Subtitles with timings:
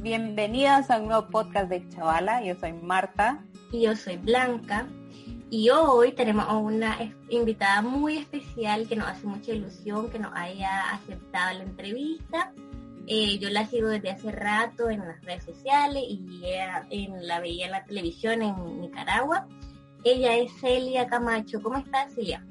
[0.00, 2.40] Bienvenidas a un nuevo podcast de Chavala.
[2.44, 3.42] Yo soy Marta.
[3.72, 4.86] Y yo soy Blanca.
[5.50, 6.96] Y hoy tenemos a una
[7.28, 12.52] invitada muy especial que nos hace mucha ilusión que nos haya aceptado la entrevista.
[13.08, 16.42] Eh, yo la sigo desde hace rato en las redes sociales y
[16.90, 19.48] en, la veía en la televisión en Nicaragua.
[20.04, 21.60] Ella es Celia Camacho.
[21.60, 22.46] ¿Cómo estás, Celia?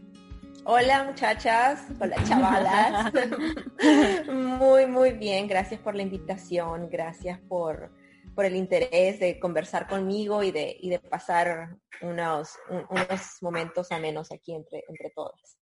[0.70, 3.14] Hola muchachas, hola chavalas.
[4.28, 7.96] muy, muy bien, gracias por la invitación, gracias por,
[8.36, 14.30] por el interés de conversar conmigo y de, y de pasar unos, unos momentos amenos
[14.34, 15.58] aquí entre, entre todas.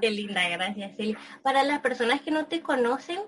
[0.00, 1.18] Qué linda, gracias Celia.
[1.42, 3.18] Para las personas que no te conocen,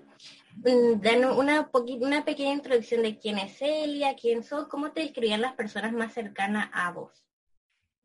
[0.59, 5.43] mm, dan una, una pequeña introducción de quién es Celia, quién sos, cómo te describían
[5.43, 7.28] las personas más cercanas a vos.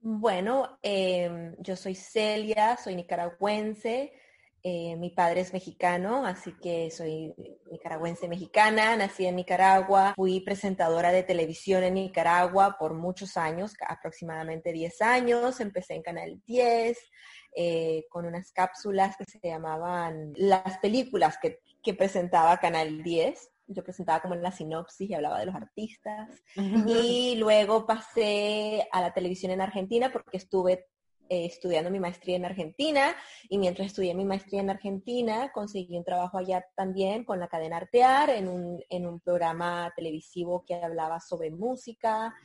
[0.05, 4.11] Bueno, em, yo soy Celia, soy nicaragüense,
[4.61, 7.33] eh, mi padre es mexicano, así que soy
[7.71, 14.73] nicaragüense mexicana, nací en Nicaragua, fui presentadora de televisión en Nicaragua por muchos años, aproximadamente
[14.73, 16.97] 10 años, empecé en Canal 10
[17.55, 23.83] eh, con unas cápsulas que se llamaban las películas que, que presentaba Canal 10 yo
[23.83, 26.29] presentaba como en la sinopsis y hablaba de los artistas.
[26.55, 30.87] Y luego pasé a la televisión en Argentina porque estuve
[31.29, 33.15] eh, estudiando mi maestría en Argentina
[33.49, 37.77] y mientras estudié mi maestría en Argentina conseguí un trabajo allá también con la cadena
[37.77, 42.35] Artear en un, en un programa televisivo que hablaba sobre música.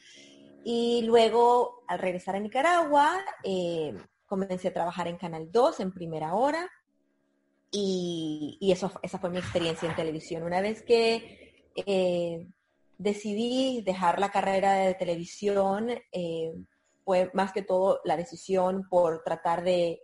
[0.64, 3.94] Y luego al regresar a Nicaragua eh,
[4.26, 6.68] comencé a trabajar en Canal 2 en primera hora
[7.70, 10.42] y, eso, esa fue mi experiencia en televisión.
[10.42, 12.46] Una vez que eh,
[12.96, 16.52] decidí dejar la carrera de televisión, eh,
[17.04, 20.02] fue más que todo la decisión por tratar de,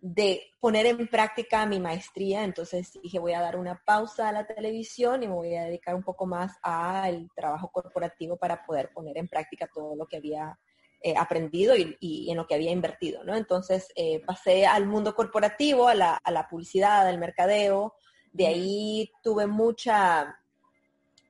[0.00, 2.44] de poner en práctica mi maestría.
[2.44, 5.94] Entonces dije, voy a dar una pausa a la televisión y me voy a dedicar
[5.94, 10.58] un poco más al trabajo corporativo para poder poner en práctica todo lo que había
[11.06, 13.36] eh, aprendido y, en lo que había invertido, ¿no?
[13.36, 17.94] Entonces eh, pasé al mundo corporativo, a la, publicidad, al mercadeo,
[18.32, 20.36] de ahí tuve mucha,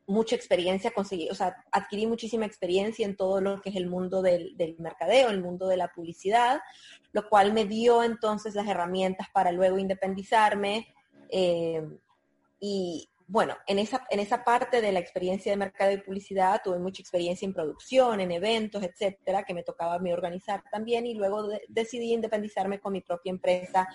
[0.06, 4.22] mucha experiencia, conseguí, o sea, adquirí muchísima experiencia en todo lo que es el mundo
[4.22, 6.62] del, mercadeo, el mundo de la publicidad,
[7.12, 10.86] lo cual me dio entonces las herramientas para luego independizarme
[11.28, 11.86] eh,
[12.60, 16.78] y, bueno, en esa, en esa parte de la experiencia de mercado y publicidad tuve
[16.78, 21.14] mucha experiencia en producción, en eventos, etcétera, que me tocaba a mí organizar también y
[21.14, 23.88] luego decidí independizarme con mi propia empresa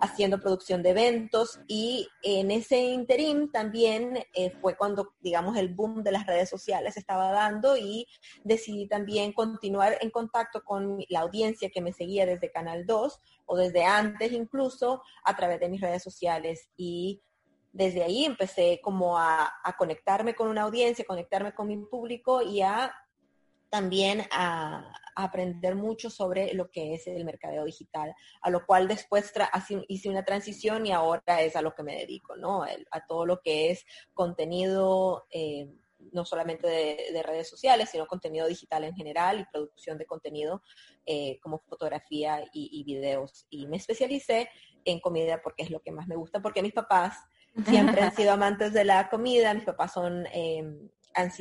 [0.00, 6.02] haciendo producción de eventos y en ese interim también eh, fue cuando, digamos, el boom
[6.02, 8.06] de las redes sociales estaba dando y
[8.42, 13.56] decidí también continuar en contacto con la audiencia que me seguía desde Canal 2 o
[13.56, 17.22] desde antes incluso a través de mis redes sociales y
[17.74, 22.94] desde ahí empecé como a, conectarme con una audiencia, conectarme con mi público y a
[23.68, 29.32] también a, aprender mucho sobre lo que es el mercadeo digital, a lo cual después
[29.88, 32.64] hice una transición y ahora es a lo que me dedico, ¿no?
[32.64, 35.68] a todo lo que es contenido, eh,
[36.12, 40.62] no solamente de, redes sociales, sino contenido digital en general y producción de contenido
[41.06, 43.46] eh, como fotografía y, y videos.
[43.50, 44.48] Y me especialicé
[44.84, 47.16] en comida porque es lo que más me gusta, porque mis papás
[47.66, 50.88] siempre han sido amantes de la comida, mis papás son, em,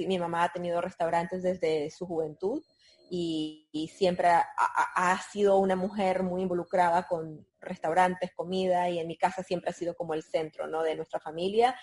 [0.08, 2.62] mi mamá ha tenido restaurantes desde su juventud
[3.16, 9.44] y, siempre ha, sido una mujer muy involucrada con restaurantes, comida y en mi casa
[9.44, 10.82] siempre ha sido como el centro ¿no?
[10.82, 11.76] de nuestra familia.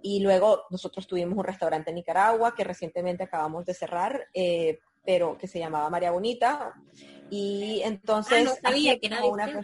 [0.00, 5.36] Y luego nosotros tuvimos un restaurante en Nicaragua que recientemente acabamos de cerrar, eh, pero
[5.36, 6.72] que se llamaba María Bonita.
[7.28, 8.48] Y entonces...
[8.48, 9.62] Ah, sabía que era una,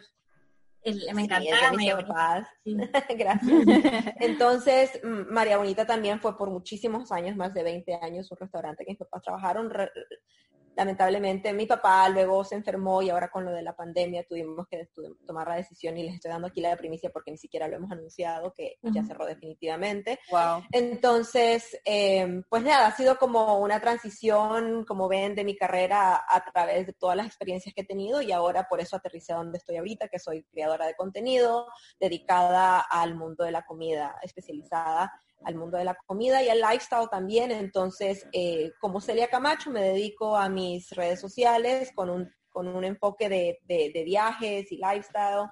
[1.15, 1.97] me encantaba María
[3.17, 3.43] Gracias.
[4.21, 8.93] Entonces, María Bonita también fue por muchísimos años, más de 20 años, un restaurante que
[8.93, 9.71] mis papás trabajaron
[10.77, 14.89] lamentablemente mi papá luego se enfermó y ahora con lo de la pandemia tuvimos que
[15.27, 17.91] tomar la decisión y les estoy dando aquí la primicia porque ni siquiera lo hemos
[17.91, 20.19] anunciado que ya cerró definitivamente.
[20.73, 26.45] Entonces, em, pues nada, ha sido como una transición, como ven, de mi carrera a,
[26.53, 29.77] través de todas las experiencias que he tenido y ahora por eso aterricé donde estoy
[29.77, 31.67] ahorita, que soy creadora de contenido
[31.99, 35.13] dedicada al mundo de la comida especializada
[35.45, 37.51] al mundo de la comida y al lifestyle también.
[37.51, 42.85] Entonces, eh, como Celia Camacho, me dedico a mis redes sociales con un, con un
[42.85, 45.51] enfoque de, de, viajes y lifestyle.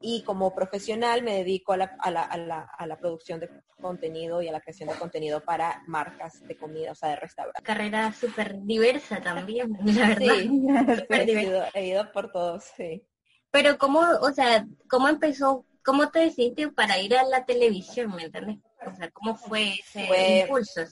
[0.00, 3.48] Y como profesional me dedico a la, a, la, a, la, a la, producción de
[3.80, 7.64] contenido y a la creación de contenido para marcas de comida, o sea, de restaurantes.
[7.64, 10.34] Carrera súper diversa también, la verdad.
[10.38, 10.66] Sí,
[11.74, 13.04] he, ido, por todos, sí.
[13.50, 18.24] Pero cómo, o sea, cómo empezó, cómo te decidiste para ir a la televisión, ¿me
[18.24, 18.58] entiendes?
[18.86, 20.82] O sea, ¿cómo fue ese impulso?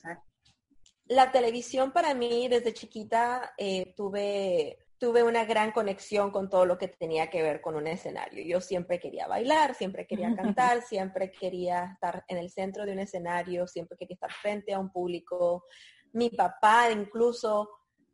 [1.07, 6.79] La televisión para mí desde chiquita eh, tuve tuve una gran conexión con todo lo
[6.79, 8.45] que tenía que ver con un escenario.
[8.47, 13.01] Yo siempre quería bailar, siempre quería cantar, siempre quería estar en el centro de un
[13.01, 15.65] escenario, siempre quería estar frente a un público.
[16.13, 17.69] Mi papá incluso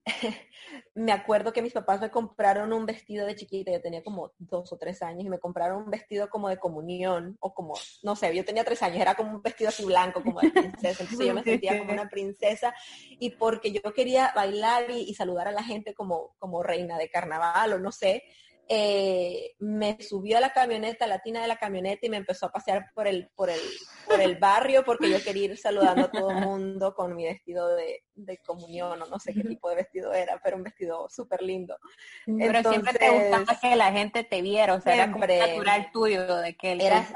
[0.95, 4.73] me acuerdo que mis papás me compraron un vestido de chiquita, yo tenía como dos
[4.73, 8.35] o tres años, y me compraron un vestido como de comunión, o como, no sé,
[8.35, 11.35] yo tenía tres años, era como un vestido así blanco, como de princesa, entonces yo
[11.35, 12.75] me sentía como una princesa,
[13.19, 17.11] y porque yo quería bailar y, y saludar a la gente como, como reina de
[17.11, 18.25] carnaval, o no sé,
[18.71, 22.53] eh, me subió a la camioneta, la tina de la camioneta y me empezó a
[22.53, 23.61] pasear por el, por el,
[24.07, 27.75] por el barrio porque yo quería ir saludando a todo el mundo con mi vestido
[27.75, 28.03] de,
[28.45, 31.79] comunión o no sé qué tipo de vestido era, pero un vestido súper lindo.
[32.27, 36.37] Pero siempre te gustaba que la gente te viera, o sea, era como natural tuyo
[36.37, 37.09] de que él era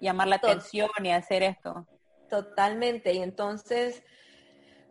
[0.00, 1.86] llamar la atención y hacer esto.
[2.28, 4.02] Totalmente, y entonces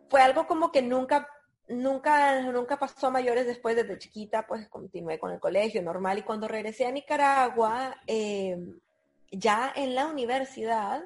[0.08, 1.28] fue algo como que nunca
[1.68, 6.22] nunca, nunca pasó a mayores después desde chiquita, pues continué con el colegio normal y
[6.22, 8.56] cuando regresé a Nicaragua, eh,
[9.30, 11.02] ya en la universidad,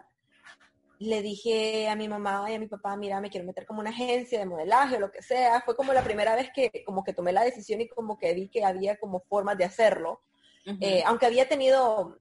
[0.98, 3.90] le dije a mi mamá y a mi papá, mira, me quiero meter como una
[3.90, 5.60] agencia de modelaje o lo que sea.
[5.60, 8.48] Fue como la primera vez que como que tomé la decisión y como que vi
[8.48, 10.20] que había como formas de hacerlo.
[10.80, 12.18] Eh, aunque había tenido,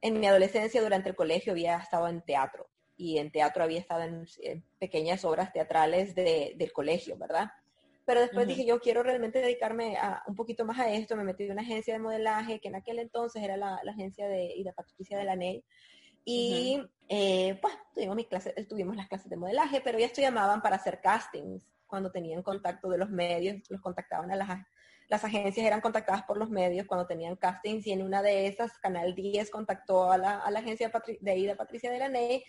[0.00, 2.69] en mi adolescencia durante el colegio había estado en teatro
[3.00, 7.50] y en teatro había estado en, pequeñas obras teatrales del colegio, ¿verdad?
[8.04, 11.16] Pero después dije, yo quiero realmente dedicarme a, un poquito más a esto.
[11.16, 14.54] Me metí en una agencia de modelaje, que en aquel entonces era la, agencia de
[14.54, 15.64] Ida Patricia de la NEI.
[16.24, 20.60] Y eh, pues tuvimos, mis clases, tuvimos las clases de modelaje, pero ya se llamaban
[20.60, 24.50] para hacer castings cuando tenían contacto de los medios, los contactaban a las
[25.10, 28.78] las agencias eran contactadas por los medios cuando tenían castings y en una de esas,
[28.78, 30.90] Canal 10 contactó a la, agencia
[31.20, 32.44] de Ida Patricia de la NEI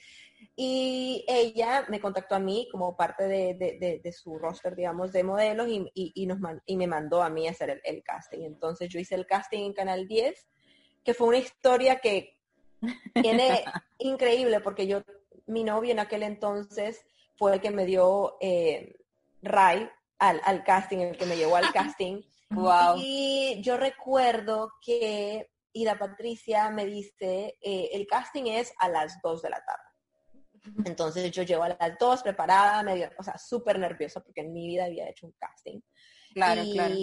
[0.56, 6.26] y ella me contactó a mí como parte de, su roster, digamos, de modelos y,
[6.28, 6.38] nos
[6.68, 8.44] y me mandó a mí a hacer el, casting.
[8.44, 10.48] Entonces yo hice el casting en Canal 10,
[11.04, 12.38] que fue una historia que
[13.16, 13.64] tiene
[13.98, 15.02] increíble porque yo,
[15.48, 17.04] mi novio en aquel entonces
[17.38, 18.98] fue el que me dio eh,
[19.42, 22.22] Ray al, al casting, el que me llevó al casting.
[22.98, 29.42] Y yo recuerdo que Ida Patricia me dice, eh, el casting es a las 2
[29.42, 30.84] de la tarde.
[30.86, 34.68] Entonces yo llego a las 2 preparada, medio, o sea, súper nerviosa porque en mi
[34.68, 35.80] vida había hecho un casting.
[36.34, 36.96] Claro, y, claro.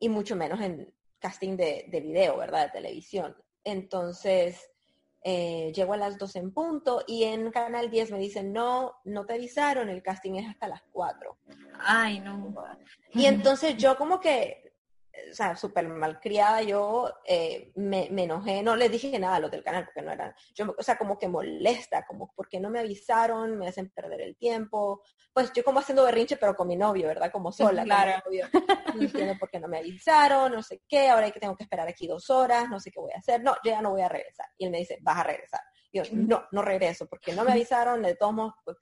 [0.00, 2.66] Y mucho menos en casting de, de video, ¿verdad?
[2.66, 3.36] De televisión.
[3.64, 4.70] Entonces,
[5.22, 9.26] eh, llego a las 2 en punto y en Canal 10 me dicen, no, no
[9.26, 11.36] te avisaron, el casting es hasta las 4.
[11.80, 12.54] Ay, no.
[13.12, 14.67] Y entonces yo como que,
[15.30, 19.50] o sea, súper malcriada, yo eh, me, me, enojé, no les dije nada a los
[19.50, 22.80] del canal porque no eran, yo, o sea, como que molesta, como porque no me
[22.80, 27.06] avisaron, me hacen perder el tiempo, pues yo como haciendo berrinche, pero con mi novio,
[27.06, 27.30] ¿verdad?
[27.30, 27.84] Como sola.
[27.84, 28.22] Claro.
[28.94, 31.64] No entiendo por qué no me avisaron, no sé qué, ahora hay que tengo que
[31.64, 34.02] esperar aquí dos horas, no sé qué voy a hacer, no, yo ya no voy
[34.02, 34.46] a regresar.
[34.56, 35.60] Y él me dice, vas a regresar.
[35.92, 38.76] Y yo, no, no regreso, porque no me avisaron, de todos modos, pues,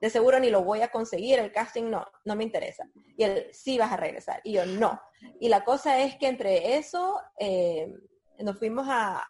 [0.00, 2.88] de seguro ni lo voy a conseguir, el casting no, no me interesa.
[3.16, 4.40] Y él, sí vas a regresar.
[4.44, 5.00] Y yo, no.
[5.40, 7.92] Y la cosa es que entre eso, eh,
[8.38, 9.26] nos fuimos a,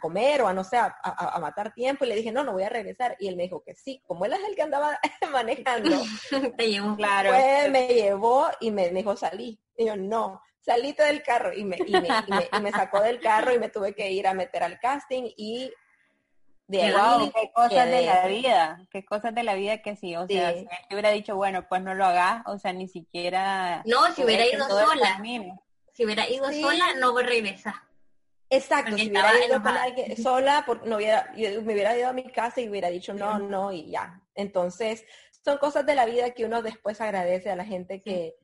[0.00, 2.68] comer o a, no sé, a, matar tiempo y le dije, no, no voy a
[2.68, 3.16] regresar.
[3.20, 4.98] Y él me dijo que sí, como él es el que andaba
[5.32, 6.02] manejando,
[6.58, 7.30] te llevó, claro.
[7.70, 9.58] me llevó y me, dijo, salí.
[9.76, 12.08] Y yo, no, salí del carro y me, y me,
[12.52, 15.72] y me, sacó del carro y me tuve que ir a meter al casting y
[16.66, 20.26] de ahí qué cosas de la vida, qué cosas de la vida que sí, o
[20.26, 23.82] sea, si él te hubiera dicho, bueno, pues no lo hagas, o sea, ni siquiera...
[23.84, 25.20] No, si hubiera ido sola,
[25.92, 27.74] si hubiera ido sola, no voy a regresar.
[28.48, 32.30] Exacto, si hubiera ido con alguien sola, por, no hubiera, me hubiera ido a mi
[32.30, 34.20] casa y hubiera dicho no, no, y ya.
[34.34, 35.04] Entonces,
[35.44, 38.36] son cosas de la vida que uno después agradece a la gente que...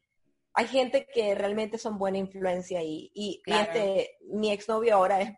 [0.52, 5.30] Hay gente que realmente son buena influencia y, y, y este, mi exnovio ahora es,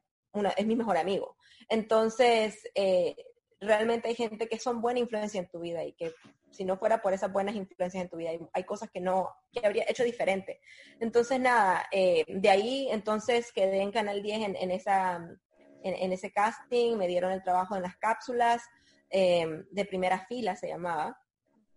[0.56, 1.36] es mi mejor amigo.
[1.68, 3.16] Entonces, eh,
[3.60, 6.12] realmente hay gente que son buena influencia en tu vida y que
[6.50, 9.64] si no fuera por esas buenas influencias en tu vida, hay, cosas que no, que
[9.64, 10.60] habría hecho diferente.
[11.00, 15.26] Entonces, nada, eh, de ahí entonces quedé en Canal 10 en, esa,
[15.82, 18.62] en, ese casting, me dieron el trabajo en las cápsulas,
[19.08, 21.18] eh, de primera fila se llamaba.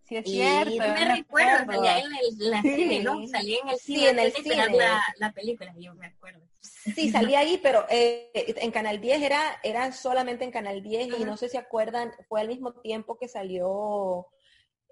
[0.08, 0.72] Sí, es cierto.
[0.72, 3.26] Yo me recuerdo, salía en el, la cine, ¿no?
[3.26, 4.56] Salía en el cine, sí, en el cine.
[4.56, 6.46] La, la, película, yo me acuerdo.
[6.60, 11.24] Sí, salía ahí, pero eh, en Canal 10 era, era solamente en Canal 10 y
[11.24, 14.28] no sé si acuerdan, fue al mismo tiempo que salió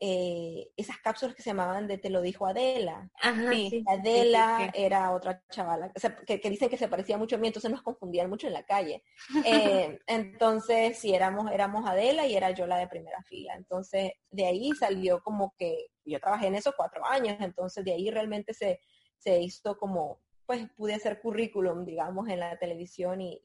[0.00, 3.10] eh, esas cápsulas que se llamaban de Te lo dijo Adela.
[3.20, 5.92] Ajá, sí, Adela era otra chavala,
[6.26, 9.04] que, dicen que se parecía mucho a mí, entonces nos confundían mucho en la calle.
[9.44, 13.54] Eh, entonces, sí, éramos, éramos Adela y era yo la de primera fila.
[13.54, 18.10] Entonces, de ahí salió como que yo trabajé en esos cuatro años, entonces de ahí
[18.10, 18.80] realmente se,
[19.16, 23.40] se hizo como, pues pude hacer currículum, digamos, en la televisión y,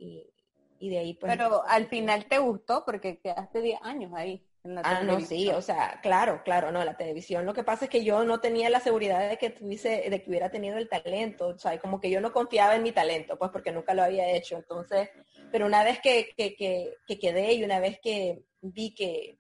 [0.80, 1.32] y, de ahí pues...
[1.32, 4.49] Pero al final te gustó porque quedaste 10 años ahí
[4.84, 7.46] ah, no, sí, o sea, claro, claro, no, la televisión.
[7.46, 10.30] Lo que pasa es que yo no tenía la seguridad de que tuviese, de que
[10.30, 13.52] hubiera tenido el talento, o sea, como que yo no confiaba en mi talento, pues
[13.52, 14.58] porque nunca lo había hecho.
[14.58, 15.10] Entonces,
[15.52, 19.38] pero una vez que, que, que, quedé y una vez que vi que,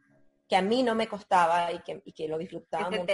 [0.48, 3.06] que a mí no me costaba y que, y que lo disfrutaba mucho.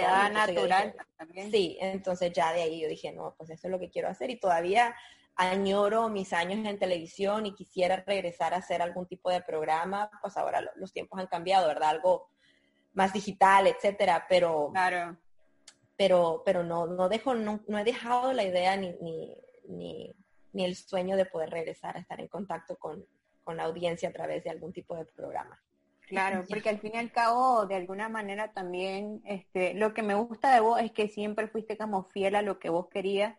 [1.16, 1.50] También.
[1.50, 4.30] Sí, entonces ya de ahí yo dije, no, pues eso es lo que quiero hacer
[4.30, 4.94] y todavía
[5.36, 10.36] añoro mis años en televisión y quisiera regresar a hacer algún tipo de programa, pues
[10.36, 11.90] ahora los tiempos han cambiado, ¿verdad?
[11.90, 12.28] Algo
[12.94, 15.18] más digital, etcétera, pero claro.
[15.96, 20.14] pero pero no no dejo no, he dejado la idea ni, ni,
[20.52, 23.04] ni, el sueño de poder regresar a estar en contacto con,
[23.44, 25.60] con la audiencia a través de algún tipo de programa.
[26.08, 30.14] Claro, porque al fin y al cabo, de alguna manera también, este, lo que me
[30.14, 33.36] gusta de vos es que siempre fuiste como fiel a lo que vos querías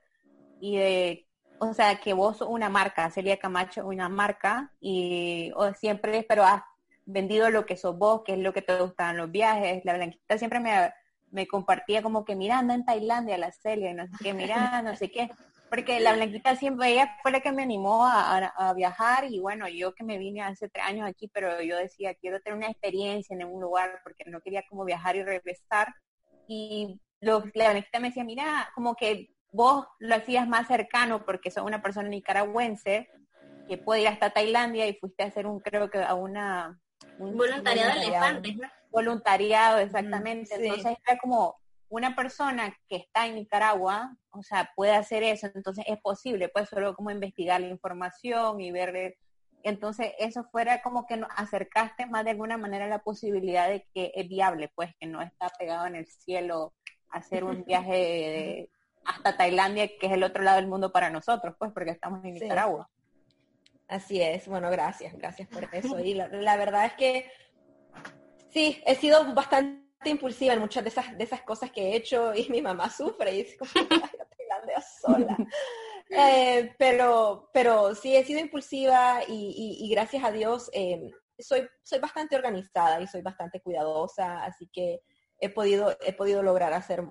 [0.60, 1.27] y de
[1.60, 6.64] o sea, que vos una marca, Celia Camacho una marca y siempre, pero has
[7.06, 9.84] vendido lo que sos vos, que es lo que te gustan los viajes.
[9.86, 10.94] La Blanquita siempre me,
[11.32, 15.10] me compartía como que mirando en Tailandia la Celia no sé qué, mira, no sé
[15.10, 15.30] qué.
[15.70, 19.94] Porque la Blanquita siempre, ella fue la que me animó a, viajar y bueno, yo
[19.94, 23.46] que me vine hace tres años aquí, pero yo decía, quiero tener una experiencia en
[23.46, 25.94] un lugar porque no quería como viajar y regresar.
[26.48, 31.51] Y lo, la Blanquita me decía, mira, como que vos lo hacías más cercano porque
[31.51, 33.10] sos una persona nicaragüense
[33.68, 36.80] que puede ir hasta Tailandia y fuiste a hacer un, creo que a una...
[37.20, 38.70] Un voluntariado, voluntariado ¿no?
[38.89, 40.56] Voluntariado, exactamente.
[40.56, 41.56] Entonces era como
[41.89, 46.70] una persona que está en Nicaragua, o sea, puede hacer eso, entonces es posible, pues
[46.70, 49.18] solo como investigar la información y ver,
[49.63, 54.12] entonces eso fuera como que nos acercaste más de alguna manera la posibilidad de que
[54.16, 56.74] es viable, pues que no está pegado en el cielo
[57.10, 58.70] hacer un viaje de,
[59.08, 62.34] hasta Tailandia, que es el otro lado del mundo para nosotros, pues, porque estamos en
[62.34, 62.90] Nicaragua.
[63.88, 66.00] Así es, bueno, gracias, gracias por eso.
[66.00, 67.32] Y la, verdad es que
[68.50, 72.34] sí, he sido bastante impulsiva en muchas de esas, de esas cosas que he hecho
[72.36, 75.38] y mi mamá sufre y dice, como, Tailandia sola.
[76.10, 82.38] Eh, pero, pero sí, he sido impulsiva y, gracias a Dios eh, soy, soy bastante
[82.38, 85.02] organizada y soy bastante cuidadosa, así que
[85.38, 87.04] he podido, he podido lograr hacer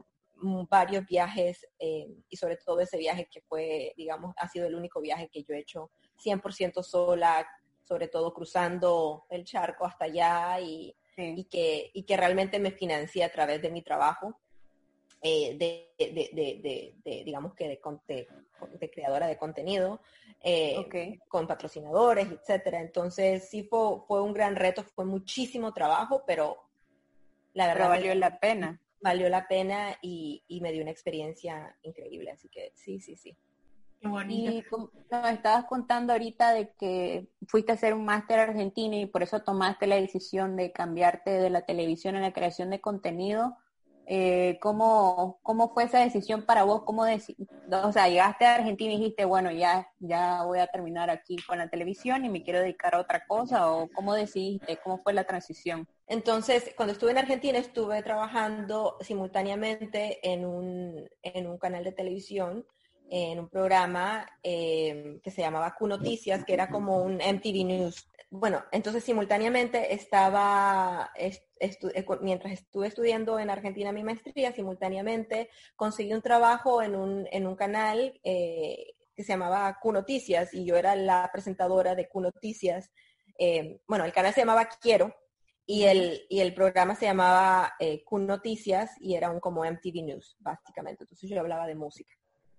[0.42, 5.00] varios viajes eh, y sobre todo ese viaje que fue, digamos, ha sido el único
[5.00, 5.90] viaje que yo he hecho
[6.22, 7.46] 100% sola,
[7.84, 13.24] sobre todo cruzando el charco hasta allá y, y, que, y que realmente me financié
[13.24, 14.38] a través de mi trabajo.
[15.22, 20.00] Eh, de, de, de, digamos que de, creadora de contenido,
[20.40, 22.80] eh, con patrocinadores, etcétera.
[22.80, 26.58] Entonces sí fue, fue un gran reto, fue muchísimo trabajo, pero
[27.54, 32.30] la verdad valió la pena valió la pena y, me dio una experiencia increíble.
[32.30, 33.36] Así que sí, sí, sí.
[34.00, 34.52] Qué bonito.
[34.52, 39.06] Y como nos estabas contando ahorita de que fuiste a hacer un máster argentino y
[39.06, 43.56] por eso tomaste la decisión de cambiarte de la televisión a la creación de contenido.
[44.08, 46.84] Eh, ¿cómo, ¿Cómo fue esa decisión para vos?
[46.84, 51.36] ¿Cómo o sea, llegaste a Argentina y dijiste, bueno, ya, ya voy a terminar aquí
[51.44, 53.72] con la televisión y me quiero dedicar a otra cosa?
[53.72, 54.76] ¿O cómo decidiste?
[54.76, 55.88] ¿Cómo fue la transición?
[56.08, 62.64] Entonces, cuando estuve en Argentina, estuve trabajando simultáneamente en un, en un canal de televisión,
[63.10, 68.08] en un programa eh, que se llamaba Q Noticias, que era como un MTV News.
[68.30, 71.38] Bueno, entonces simultáneamente estaba, eh,
[72.20, 77.56] mientras estuve estudiando en Argentina mi maestría, simultáneamente conseguí un trabajo en un, en un
[77.56, 82.90] canal eh, que se llamaba Q Noticias y yo era la presentadora de Q Noticias.
[83.86, 85.14] bueno, el canal se llamaba Quiero,
[85.66, 90.04] y el, y el programa se llamaba eh, Kun Noticias y era un como MTV
[90.04, 91.04] News, básicamente.
[91.04, 92.14] Entonces yo hablaba de música.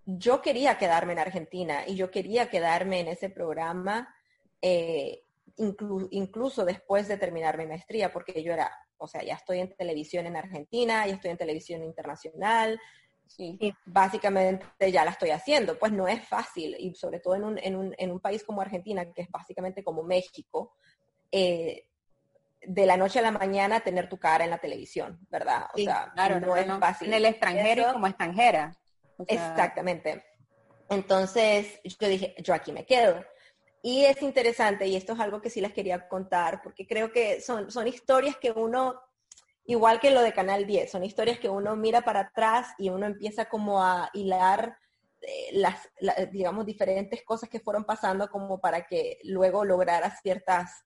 [0.06, 4.14] Yo quería quedarme en Argentina y yo quería quedarme en ese programa
[4.62, 5.24] eh,
[5.58, 10.26] incluso después de terminar mi maestría, porque yo era, o sea, ya estoy en televisión
[10.26, 12.80] en Argentina, ya estoy en televisión internacional,
[13.38, 15.78] y básicamente ya la estoy haciendo.
[15.78, 18.62] Pues no es fácil, y sobre todo en un, en un, en un país como
[18.62, 20.76] Argentina, que es básicamente como México,
[21.32, 21.88] eh,
[22.62, 25.68] de la noche a la mañana tener tu cara en la televisión, ¿verdad?
[25.74, 27.08] O sea, claro, no, es fácil.
[27.10, 28.78] En el extranjero y como extranjera.
[29.28, 30.24] Exactamente.
[30.90, 33.24] Entonces yo dije, yo aquí me quedo.
[33.82, 37.42] Y es interesante, y esto es algo que sí les quería contar, porque creo que
[37.42, 39.00] son, son historias que uno
[39.68, 43.06] igual que lo de Canal 10, son historias que uno mira para atrás y uno
[43.06, 44.78] empieza como a hilar
[45.22, 45.90] eh, las,
[46.32, 50.86] digamos, diferentes cosas que fueron pasando como para que luego lograra ciertas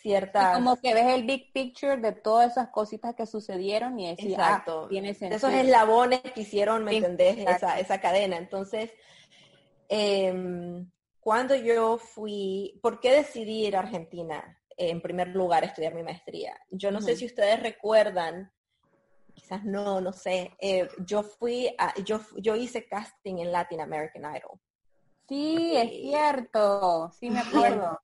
[0.00, 0.56] ciertas...
[0.56, 4.50] como que ves el big picture de todas esas cositas que sucedieron y decís, ah,
[4.50, 4.88] Exacto.
[4.88, 5.36] tiene sentido.
[5.36, 7.38] Esos eslabones que hicieron, ¿me entendés?
[7.38, 8.36] Esa, esa, cadena.
[8.36, 8.90] Entonces,
[9.88, 10.84] eh,
[11.20, 14.56] cuando yo fui, ¿por qué decidí ir a Argentina?
[14.80, 16.58] en primer lugar, a estudiar mi maestría.
[16.70, 18.50] Yo no sé si ustedes recuerdan,
[19.34, 24.22] quizás no, no sé, eh, yo fui, a, yo, yo hice casting en Latin American
[24.22, 24.58] Idol.
[25.28, 28.00] Sí, es cierto, sí me acuerdo.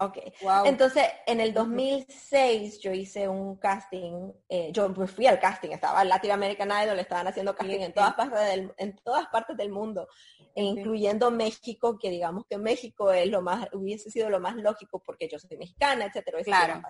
[0.00, 0.18] Ok.
[0.42, 0.66] Wow.
[0.66, 6.08] Entonces, en el 2006 yo hice un casting, eh, yo fui al casting, estaba en
[6.08, 10.08] Latin American Idol, estaban haciendo casting en, todas partes del, en todas partes del mundo,
[10.54, 15.02] e incluyendo México, que digamos que México es lo más, hubiese sido lo más lógico
[15.04, 16.42] porque yo soy mexicana, etcétera.
[16.42, 16.82] Claro.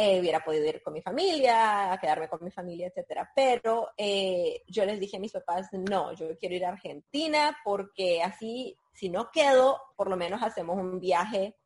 [0.00, 3.32] Eh, hubiera podido ir con mi familia, a quedarme con mi familia, etcétera.
[3.34, 8.22] Pero eh, yo les dije a mis papás, no, yo quiero ir a Argentina porque
[8.22, 11.56] así, si no quedo, por lo menos hacemos un viaje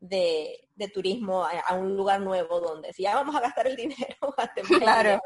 [0.00, 4.16] de, turismo a, un lugar nuevo donde si ya vamos a gastar el dinero,
[4.78, 5.20] claro.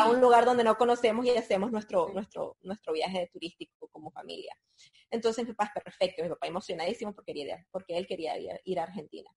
[0.00, 4.56] a un lugar donde no conocemos y hacemos nuestro, nuestro, nuestro viaje turístico como familia.
[5.10, 8.34] Entonces mi papá es perfecto, mi papá emocionadísimo porque, quería, porque él quería
[8.64, 9.30] ir, a Argentina.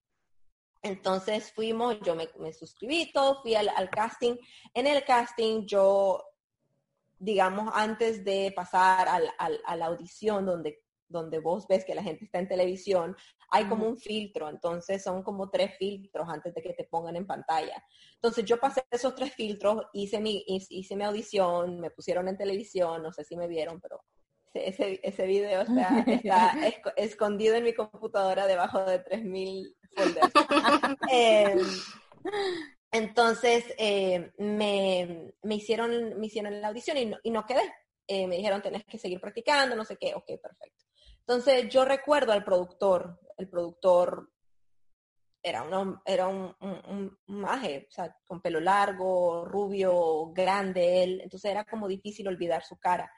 [0.82, 4.38] Entonces fuimos, yo me, suscribí todo, fui al, casting.
[4.74, 6.24] En el casting yo,
[7.18, 12.40] digamos, antes de pasar a la audición donde donde vos ves que la gente está
[12.40, 13.16] en televisión,
[13.52, 17.28] hay como un filtro, entonces son como tres filtros antes de que te pongan en
[17.28, 17.84] pantalla.
[18.16, 23.04] Entonces yo pasé esos tres filtros, hice mi, hice mi audición, me pusieron en televisión,
[23.04, 24.02] no sé si me vieron, pero
[24.56, 26.06] ese, ese video está,
[26.98, 30.32] escondido en mi computadora debajo de 3.000 folders.
[31.12, 31.60] Em,
[32.92, 37.62] entonces eh, me, hicieron, me hicieron la audición y no, y no quedé.
[38.08, 40.86] Eh, me dijeron, tenés que seguir practicando, no sé qué, ok, perfecto.
[41.28, 44.30] Entonces yo recuerdo al productor, el productor
[45.42, 51.50] era, un, era un, un, maje, o sea, con pelo largo, rubio, grande él, entonces
[51.50, 53.12] era como difícil olvidar su cara.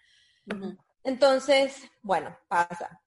[1.04, 3.02] Entonces, bueno, pasa.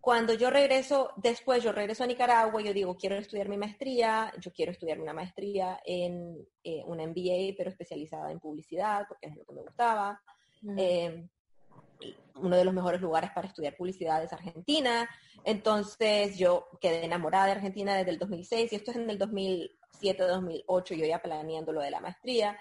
[0.00, 4.52] Cuando yo regreso, después yo regreso a Nicaragua, yo digo, quiero estudiar mi maestría, yo
[4.52, 9.44] quiero estudiar una maestría en eh, una MBA, pero especializada en publicidad, porque es lo
[9.44, 10.20] que me gustaba
[12.36, 15.08] uno de los mejores lugares para estudiar publicidad es Argentina.
[15.44, 20.94] Entonces yo quedé enamorada de Argentina desde el 2006 y esto es en el 2007-2008,
[20.94, 22.58] yo ya planeando lo de la maestría.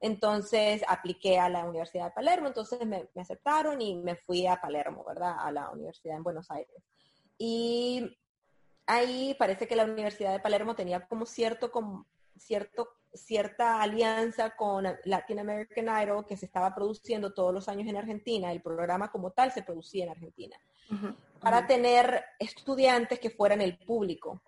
[0.00, 5.04] Entonces apliqué a la Universidad de Palermo, entonces me, aceptaron y me fui a Palermo,
[5.04, 5.36] ¿verdad?
[5.38, 6.82] A la Universidad en Buenos Aires.
[7.38, 8.18] Y
[8.86, 14.86] ahí parece que la Universidad de Palermo tenía como cierto, como cierto cierta alianza con
[15.04, 19.30] Latin American Idol que se estaba produciendo todos los años en Argentina, el programa como
[19.30, 20.56] tal se producía en Argentina,
[21.40, 24.42] para tener estudiantes que fueran el público.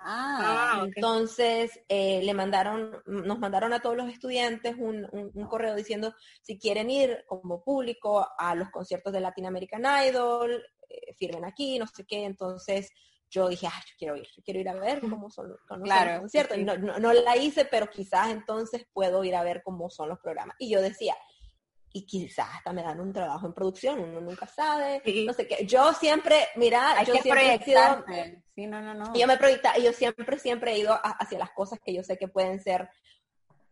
[0.00, 5.06] Ah, ah entonces eh, le mandaron, nos mandaron a todos los estudiantes un,
[5.48, 11.14] correo diciendo si quieren ir como público a los conciertos de Latin American Idol, eh,
[11.14, 12.24] firmen aquí, no sé qué.
[12.24, 12.92] Entonces
[13.30, 16.58] yo dije, ah, yo quiero ir, quiero ir a ver cómo son, los conciertos.
[16.58, 20.56] No, no, la hice, pero quizás entonces puedo ir a ver cómo son los programas.
[20.58, 21.14] Y yo decía,
[21.92, 25.66] y quizás hasta me dan un trabajo en producción, uno nunca sabe, no sé qué.
[25.66, 28.04] Yo siempre, mira, yo siempre he sido,
[28.54, 29.12] sí, no, no, no.
[29.14, 32.16] Yo me proyecta, y yo siempre, siempre he ido hacia las cosas que yo sé
[32.16, 32.88] que pueden ser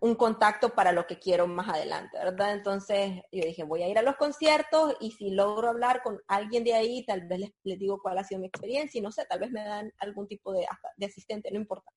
[0.07, 2.53] un contacto para lo que quiero más adelante, ¿verdad?
[2.53, 6.65] Entonces yo dije, voy a ir a los conciertos y si logro hablar con alguien
[6.65, 9.41] de ahí, tal vez les, digo cuál ha sido mi experiencia y no sé, tal
[9.41, 10.67] vez me dan algún tipo de,
[11.05, 11.91] asistente, no importa.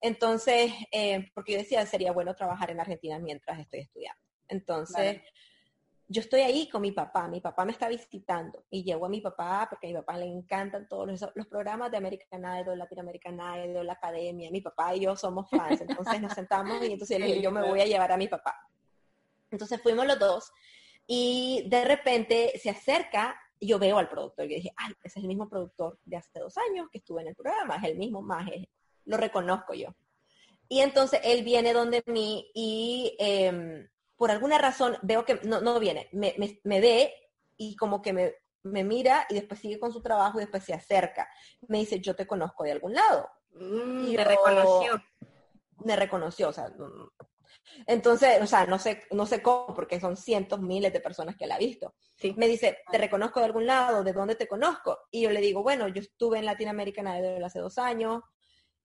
[0.00, 4.22] Entonces, eh, porque yo decía, sería bueno trabajar en Argentina mientras estoy estudiando.
[4.48, 5.20] Entonces,
[6.08, 9.20] yo estoy ahí con mi papá, mi papá me está visitando y llevo a mi
[9.20, 13.34] papá porque a mi papá le encantan todos los, programas de American Idol, Latin American
[13.34, 17.50] Idol, la Academia, mi papá y yo somos fans, entonces nos sentamos y entonces yo
[17.50, 18.56] me voy a llevar a mi papá.
[19.50, 20.52] Entonces fuimos los dos
[21.06, 25.24] y de repente se acerca y yo veo al productor y dije, ay, ese es
[25.24, 28.22] el mismo productor de hace dos años que estuve en el programa, es el mismo
[28.22, 28.48] más,
[29.06, 29.88] lo reconozco yo.
[30.68, 33.16] Y entonces él viene donde mí y...
[33.18, 37.12] Em, por alguna razón veo que no, no viene, me, me, ve
[37.56, 40.74] y como que me, me, mira y después sigue con su trabajo y después se
[40.74, 41.28] acerca.
[41.68, 43.28] Me dice, yo te conozco de algún lado.
[43.52, 45.02] Mm, y me reconoció.
[45.84, 46.72] Me reconoció, o sea,
[47.86, 51.46] entonces, o sea, no sé, no sé cómo, porque son cientos, miles de personas que
[51.46, 51.94] la han visto.
[52.36, 54.98] Me dice, te reconozco de algún lado, ¿de dónde te conozco?
[55.10, 58.22] Y yo le digo, bueno, yo estuve en Latinoamérica Idol hace dos años,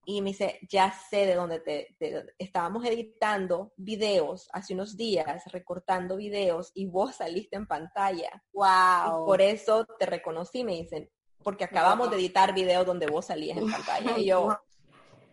[0.06, 1.96] y me dice, ya sé de dónde te,
[2.40, 8.44] estábamos editando videos hace unos días, recortando videos y vos saliste en pantalla.
[8.54, 9.24] Wow.
[9.24, 11.10] Y por eso te reconocí, me dicen,
[11.44, 14.18] porque acabamos de editar videos donde vos salías en pantalla.
[14.18, 14.60] Y yo,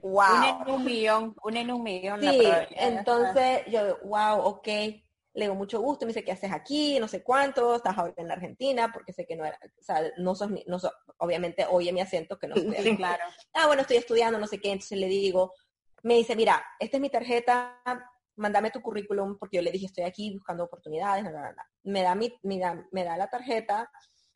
[0.03, 0.37] wow.
[0.37, 2.21] Un en un millón, un en un millón.
[2.21, 2.41] Sí,
[2.77, 4.69] entonces yo, wow, ok
[5.39, 6.99] le digo, mucho gusto, me dice, ¿qué haces aquí?
[6.99, 10.03] No sé cuánto, estás ahora en la Argentina, porque sé que no era, o sea,
[10.17, 10.79] no sos, no
[11.19, 12.83] obviamente oye mi acento que no sé.
[12.83, 13.23] Sí, claro.
[13.53, 15.55] Ah, bueno, estoy estudiando, no sé qué, entonces le digo,
[16.03, 17.81] me dice, mira, esta es mi tarjeta,
[18.35, 21.25] mándame tu currículum, porque yo le dije, estoy aquí buscando oportunidades,
[21.85, 23.89] me da mi, me da, me da la tarjeta,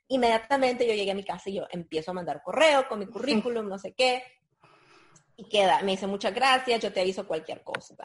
[0.06, 3.68] inmediatamente yo llegué a mi casa y yo empiezo a mandar correo con mi currículum,
[3.68, 4.22] no sé qué,
[5.36, 7.96] y queda, me dice, muchas gracias, yo te aviso cualquier cosa.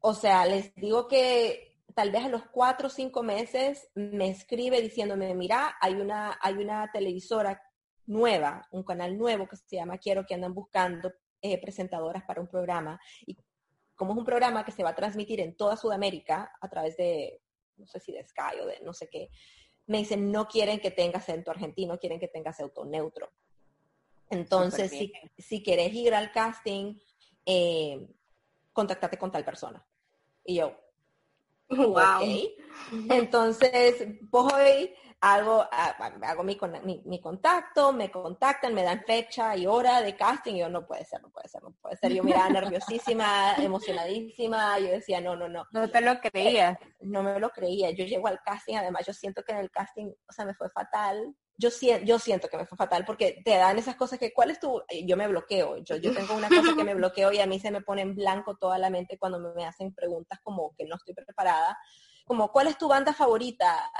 [0.00, 4.82] O sea, les digo que tal vez a los cuatro o cinco meses me escribe
[4.82, 7.62] diciéndome, mira, hay una, hay una televisora
[8.04, 12.48] nueva, un canal nuevo que se llama Quiero que andan buscando eh, presentadoras para un
[12.48, 13.00] programa.
[13.26, 13.34] Y
[13.94, 17.40] como es un programa que se va a transmitir en toda Sudamérica a través de,
[17.78, 19.30] no sé si de Sky o de no sé qué,
[19.86, 23.32] me dicen, no quieren que tenga acento argentino, quieren que tenga acento neutro.
[24.28, 26.98] Entonces, si, si quieres ir al casting,
[27.46, 28.06] eh,
[28.74, 29.82] contáctate con tal persona.
[30.44, 30.76] Y yo,
[31.68, 32.22] Wow.
[33.10, 36.58] Entonces voy, hago, hago mi,
[37.04, 41.04] mi, contacto, me contactan, me dan fecha y hora de casting y yo no puede
[41.04, 42.12] ser, no puede ser, no puede ser.
[42.12, 45.64] Yo miraba nerviosísima, emocionadísima, yo decía, no, no, no.
[45.72, 46.78] No te lo creías.
[47.00, 47.90] No me lo creía.
[47.90, 50.70] Yo llego al casting, además yo siento que en el casting, o sea, me fue
[50.70, 51.70] fatal yo,
[52.04, 54.82] yo siento que me fue fatal porque te dan esas cosas que, ¿cuál es tu?
[55.04, 57.70] Yo me bloqueo, yo, yo tengo una cosa que me bloqueo y a mí se
[57.70, 61.14] me pone en blanco toda la mente cuando me, hacen preguntas como que no estoy
[61.14, 61.78] preparada,
[62.24, 63.90] como, ¿cuál es tu banda favorita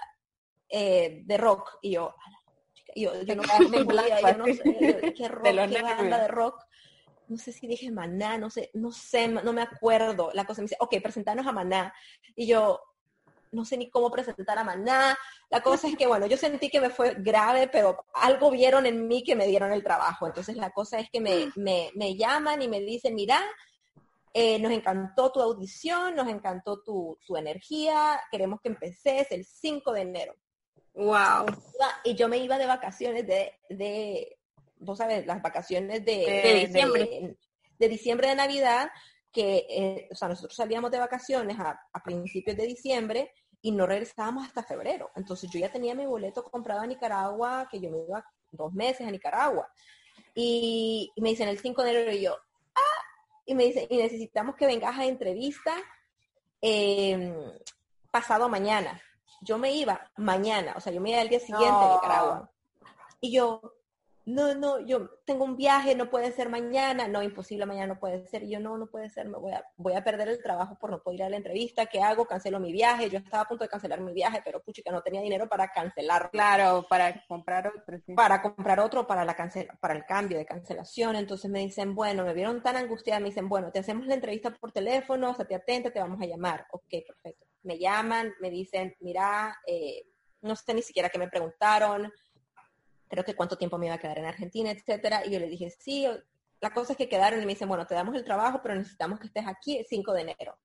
[0.69, 1.79] eh, de rock?
[1.83, 2.15] Y yo,
[2.95, 6.63] yo, yo no, me yo no sé, ¿qué, rock, qué banda de rock?
[7.29, 10.31] no sé si dije Maná, no sé, no sé, no me acuerdo.
[10.33, 11.93] La cosa me dice, ok, presentarnos a Maná.
[12.35, 12.81] Y yo,
[13.57, 15.19] no sé ni cómo presentar a Maná.
[15.51, 19.09] La cosa es que, bueno, yo sentí que me fue grave, pero algo vieron en
[19.09, 20.27] mí que me dieron el trabajo.
[20.27, 23.41] Entonces la cosa es que me, me, llaman y me dicen, mira,
[24.33, 29.93] eh, nos encantó tu audición, nos encantó tu, tu, energía, queremos que empeces el 5
[29.93, 30.35] de enero.
[30.95, 31.47] Wow.
[32.05, 34.39] Y yo me iba de vacaciones de, de
[34.79, 37.37] vos sabes, las vacaciones de, de diciembre.
[37.79, 38.89] De, diciembre de Navidad,
[39.31, 43.33] que, eh, o sea, nosotros salíamos de vacaciones a, a principios de diciembre
[43.67, 45.11] y no regresábamos hasta febrero.
[45.17, 49.05] Entonces yo ya tenía mi boleto comprado a Nicaragua, que yo me iba dos meses
[49.05, 49.69] a Nicaragua.
[50.37, 52.37] Y, me dicen el 5 de enero y yo,
[52.77, 53.03] ah,
[53.45, 55.75] y me dicen, y necesitamos que vengas a entrevista
[56.61, 57.35] em,
[58.13, 59.03] pasado mañana.
[59.41, 62.53] Yo me iba mañana, o sea, yo me iba el día siguiente a Nicaragua.
[63.21, 63.61] Y yo,
[64.27, 68.27] no, no, yo tengo un viaje, no puede ser mañana, no, imposible, mañana no puede
[68.27, 68.45] ser.
[68.49, 71.01] Yo, no, no puede ser, me voy a, voy a perder el trabajo por no
[71.01, 72.27] poder ir a la entrevista, ¿qué hago?
[72.27, 75.21] Cancelo mi viaje, yo estaba a punto de cancelar mi viaje, pero puchica, no tenía
[75.21, 76.29] dinero para cancelar.
[76.33, 78.01] Claro, para comprar otro.
[78.17, 81.15] Para comprar otro para, la cancel para el cambio de cancelación.
[81.15, 84.51] Entonces me dicen, bueno, me vieron tan angustiada, me dicen, bueno, te hacemos la entrevista
[84.51, 86.67] por teléfono, o sea, te atenta, te vamos a llamar.
[86.73, 87.47] Ok, perfecto.
[87.63, 90.03] Me llaman, me dicen, mira, eh,
[90.41, 92.13] no sé ni siquiera qué me preguntaron,
[93.09, 95.25] creo que cuánto tiempo me iba a quedar en Argentina, etcétera.
[95.25, 96.07] Y yo le dije, sí,
[96.61, 99.21] la cosa es que quedaron y me dicen, bueno, te damos el trabajo, pero necesitamos
[99.21, 100.57] que estés aquí el 5 de enero.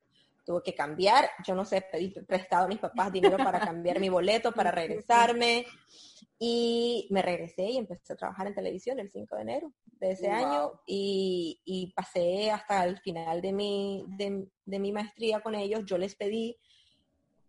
[0.46, 4.10] Tuve que cambiar, yo no sé, pedí prestado a mis papás dinero para cambiar mi
[4.10, 5.66] boleto, para regresarme.
[6.40, 10.32] Y me regresé y empecé a trabajar en televisión el 5 de enero de ese
[10.32, 15.86] año y, y, pasé hasta el final de mi, de, de mi maestría con ellos.
[15.86, 16.58] Yo les pedí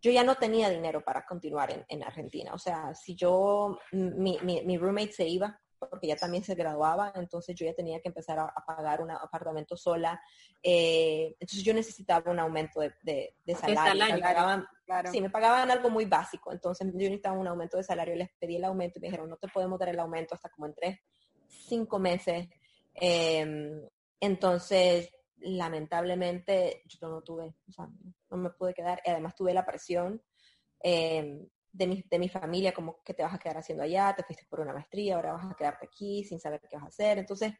[0.02, 2.52] yo ya no tenía dinero para continuar en, Argentina.
[2.52, 7.56] O sea, si yo, mi, mi, roommate se iba porque ya también se graduaba, entonces
[7.56, 10.20] yo ya tenía que empezar a, pagar un apartamento sola.
[10.60, 14.04] Eh, entonces yo necesitaba un aumento de, de, salario.
[14.14, 14.66] me pagaban,
[15.10, 18.16] Sí, me pagaban algo muy básico, entonces yo necesitaba un aumento de salario.
[18.16, 20.66] Les pedí el aumento y me dijeron, no te podemos dar el aumento hasta como
[20.66, 20.98] en tres,
[21.46, 22.48] cinco meses.
[22.94, 23.80] Em,
[24.20, 25.10] entonces
[25.42, 27.88] lamentablemente yo no tuve, o sea,
[28.30, 29.02] no me pude quedar.
[29.04, 30.22] Y además tuve la presión
[30.80, 34.24] em, de, mi, de mi familia, como que te vas a quedar haciendo allá, te
[34.24, 37.18] fuiste por una maestría, ahora vas a quedarte aquí sin saber qué vas a hacer.
[37.18, 37.52] Entonces,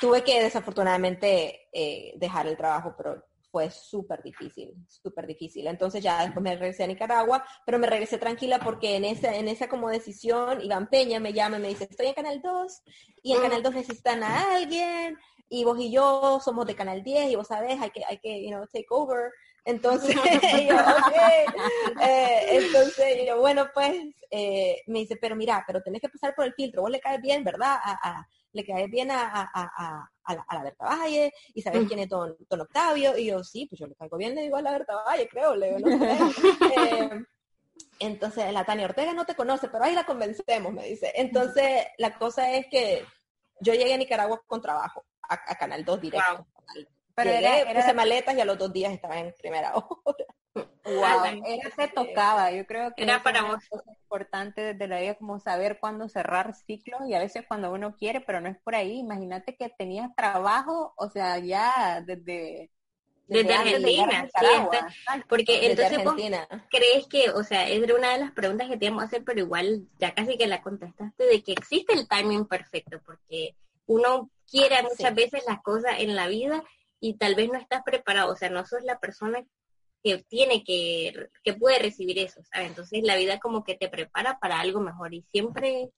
[0.00, 5.66] tuve que desafortunadamente eh, dejar el trabajo, pero fue súper difícil, súper difícil.
[5.66, 9.48] Entonces ya después me regresé a Nicaragua, pero me regresé tranquila porque en esa, en
[9.48, 12.82] esa como decisión, Iván Peña me llama y me dice, estoy en Canal 2
[13.22, 15.16] y en Canal 2 necesitan a alguien
[15.48, 18.42] y vos y yo somos de Canal 10 y vos sabés, hay que, hay que,
[18.42, 19.32] you know, take over.
[19.64, 20.14] Entonces,
[20.68, 20.76] yo,
[22.02, 23.92] eh, entonces yo, bueno, pues,
[24.30, 27.20] eh, me dice, pero mira, pero tenés que pasar por el filtro, vos le caes
[27.20, 27.76] bien, ¿verdad?
[27.82, 32.08] A, le caes bien a, a, a, la, a Berta Valle y sabes quién es
[32.08, 33.16] Don, Octavio.
[33.18, 35.54] Y yo, sí, pues yo le caigo bien, le digo a la Berta Valle, creo,
[35.54, 36.16] le digo, no sé.
[36.76, 37.24] eh,
[37.98, 41.12] entonces, la Tania Ortega no te conoce, pero ahí la convencemos, me dice.
[41.14, 43.04] Entonces, la cosa es que
[43.60, 46.46] yo llegué a Nicaragua con trabajo, a, Canal 2 directo.
[47.14, 49.72] Pero llegué, era, puse maletas y a los dos días estaba en primera
[50.04, 50.24] hora.
[50.54, 55.38] Wow, era se tocaba, yo creo que era para vos importante desde la vida como
[55.40, 58.98] saber cuándo cerrar ciclos y a veces cuando uno quiere, pero no es por ahí.
[58.98, 62.70] Imagínate que tenías trabajo, o sea, ya desde
[63.28, 65.98] desde, Argentina, sí, porque entonces
[66.70, 69.40] crees que, o sea, es una de las preguntas que te íbamos a hacer, pero
[69.40, 74.82] igual ya casi que la contestaste, de que existe el timing perfecto, porque uno quiere
[74.82, 76.62] muchas veces las cosas en la vida
[77.00, 79.44] y tal vez no estás preparado, o sea, no sos la persona
[80.02, 82.68] que tiene que, que puede recibir eso, ¿sabes?
[82.68, 85.90] Entonces la vida como que te prepara para algo mejor y siempre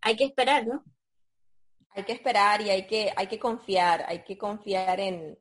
[0.00, 0.84] hay que esperar, ¿no?
[1.90, 5.38] Hay que esperar y hay que, hay que confiar, hay que confiar en,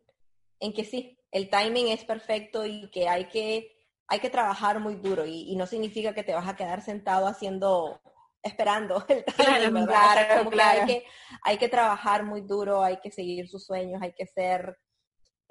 [0.60, 3.76] en que sí, el timing es perfecto y que hay que,
[4.08, 8.02] hay que trabajar muy duro y, no significa que te vas a quedar sentado haciendo,
[8.44, 11.06] esperando el timing, claro, Claro, hay, que,
[11.42, 14.78] hay que trabajar muy duro, hay que seguir sus sueños, hay que ser,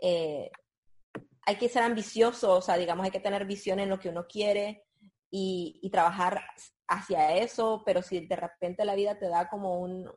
[0.00, 0.50] eh,
[1.46, 4.26] hay que ser ambicioso, o sea, digamos, hay que tener visión en lo que uno
[4.28, 4.84] quiere
[5.30, 6.44] y, y trabajar
[6.92, 10.10] hacia eso, pero si de repente la vida te da como un,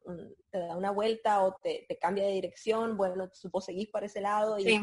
[0.51, 4.59] te da una vuelta o te, cambia de dirección, bueno, supo seguir por ese lado
[4.59, 4.81] y,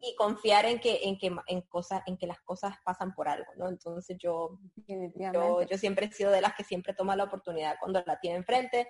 [0.00, 3.50] y, confiar en que, en que, en cosas, en que las cosas pasan por algo,
[3.56, 3.68] ¿no?
[3.68, 8.02] Entonces yo, yo, yo, siempre he sido de las que siempre toma la oportunidad cuando
[8.06, 8.88] la tiene enfrente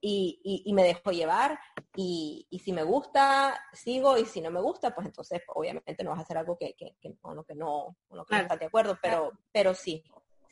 [0.00, 1.58] y, y, me dejo llevar
[1.94, 6.18] y, si me gusta, sigo y si no me gusta, pues entonces obviamente no vas
[6.18, 9.74] a hacer algo que, que, que, no, que no, no estás de acuerdo, pero, pero
[9.74, 10.04] sí,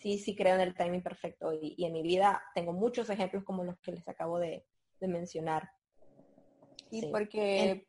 [0.03, 3.65] sí, sí creo en el timing perfecto y, en mi vida tengo muchos ejemplos como
[3.65, 4.65] los que les acabo de,
[5.01, 5.69] mencionar.
[6.91, 7.85] Sí, porque,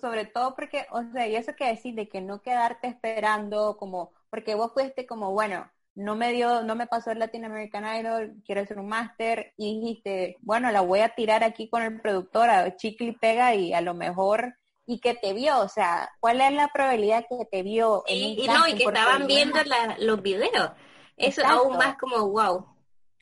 [0.00, 4.12] sobre todo porque, o sea, y eso que decir de que no quedarte esperando como,
[4.30, 8.36] porque vos fuiste como, bueno, no me dio, no me pasó el Latin American Idol,
[8.44, 12.50] quiero hacer un máster, y dijiste, bueno, la voy a tirar aquí con el productor,
[12.50, 14.54] a chicle y pega, y a lo mejor
[14.86, 18.04] y que te vio, o sea, ¿cuál es la probabilidad que te vio?
[18.06, 19.58] En y, no, y que estaban viendo
[19.98, 20.70] los videos.
[21.16, 22.66] Eso aún más como, wow.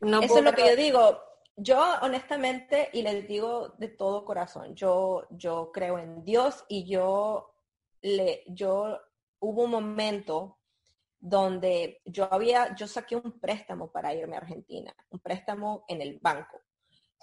[0.00, 1.20] No Eso es lo que yo digo.
[1.56, 7.54] Yo honestamente, y les digo de todo corazón, yo, yo creo en Dios y yo
[8.02, 9.00] le, yo
[9.38, 10.58] hubo un momento
[11.20, 16.18] donde yo había, yo saqué un préstamo para irme a Argentina, un préstamo en el
[16.20, 16.60] banco,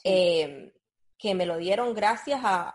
[0.04, 0.72] em,
[1.18, 2.74] que me lo dieron gracias a,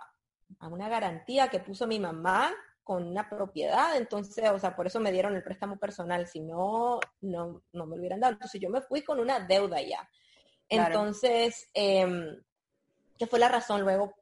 [0.60, 2.54] a una garantía que puso mi mamá
[2.86, 7.00] con una propiedad, entonces, o sea, por eso me dieron el préstamo personal, si no,
[7.20, 8.34] no, no me lo hubieran dado.
[8.34, 10.08] Entonces yo me fui con una deuda ya.
[10.68, 12.06] Entonces, eh,
[13.18, 14.14] ¿qué fue la razón luego?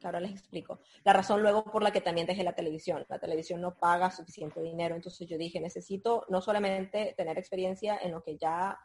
[0.00, 0.80] Que ahora les explico.
[1.04, 3.06] La razón luego por la que también dejé la televisión.
[3.08, 8.10] La televisión no paga suficiente dinero, entonces yo dije, necesito no solamente tener experiencia en
[8.10, 8.80] lo que ya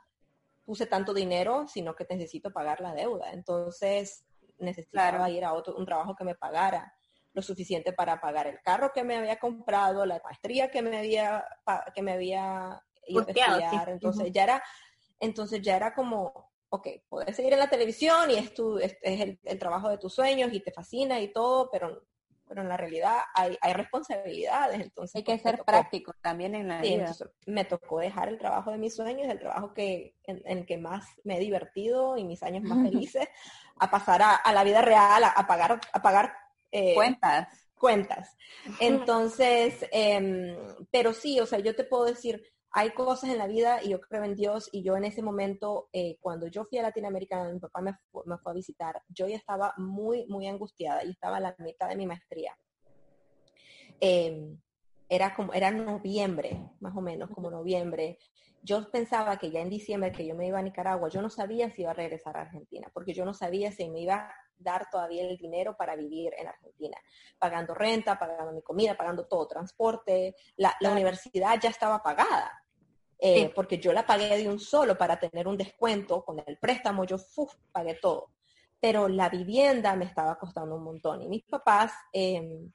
[0.63, 3.31] puse tanto dinero, sino que necesito pagar la deuda.
[3.31, 4.25] Entonces,
[4.59, 6.93] necesitaba ir a otro, un trabajo que me pagara
[7.37, 11.45] lo suficiente para pagar el carro que me había comprado, la maestría que me había,
[11.93, 13.89] que me había ido a estudiar.
[13.89, 14.63] Entonces ya era,
[15.19, 19.37] entonces ya era como, ok, puedes seguir en la televisión y es, tu, es, el,
[19.59, 22.07] trabajo de tus sueños y te fascina y todo, pero,
[22.47, 24.81] pero en la realidad hay, hay responsabilidades.
[24.81, 27.13] Entonces, hay que pues, ser práctico también en la vida.
[27.45, 31.05] me tocó dejar el trabajo de mis sueños, el trabajo que, en, el que más
[31.23, 33.27] me he divertido y mis años más felices,
[33.79, 37.47] a pasar a, la vida real, a, pagar, a pagar eh, cuentas.
[37.75, 38.35] Cuentas.
[38.81, 40.55] Entonces, em,
[40.91, 44.01] pero sí, o sea, yo te puedo decir, hay cosas en la vida y yo
[44.01, 47.59] creo en Dios y yo en ese momento, eh, cuando yo fui a Latinoamérica, mi
[47.59, 51.55] papá me, fue a visitar, yo ya estaba muy, muy angustiada y estaba a la
[51.59, 52.57] mitad de mi maestría.
[53.99, 54.59] Em,
[55.09, 58.19] era como, era noviembre, más o menos, como noviembre.
[58.61, 61.71] Yo pensaba que ya en diciembre que yo me iba a Nicaragua, yo no sabía
[61.71, 65.27] si iba a regresar a Argentina, porque yo no sabía si me iba dar todavía
[65.27, 66.97] el dinero para vivir en Argentina,
[67.37, 70.35] pagando renta, pagando mi comida, pagando todo, transporte.
[70.57, 72.63] La, universidad ya estaba pagada,
[73.19, 77.05] eh, porque yo la pagué de un solo para tener un descuento con el préstamo,
[77.05, 77.17] yo
[77.71, 78.31] pagué todo.
[78.79, 82.71] Pero la vivienda me estaba costando un montón y mis papás, em,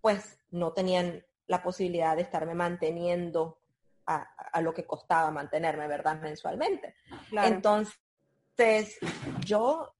[0.00, 3.58] pues, no tenían la posibilidad de estarme manteniendo
[4.06, 6.20] a, lo que costaba mantenerme, ¿verdad?
[6.20, 6.94] Mensualmente.
[7.30, 8.98] Entonces,
[9.44, 9.94] yo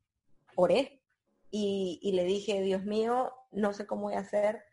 [0.56, 1.01] oré
[1.52, 4.64] y, y le dije, Dios mío, no sé cómo voy a hacer,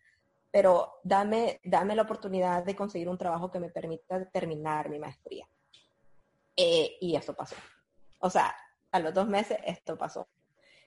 [0.50, 5.48] pero dame, dame la oportunidad de conseguir un trabajo que me permita terminar mi maestría.
[6.56, 7.56] Eh, y eso pasó.
[8.20, 8.56] O sea,
[8.92, 10.28] a los dos meses esto pasó.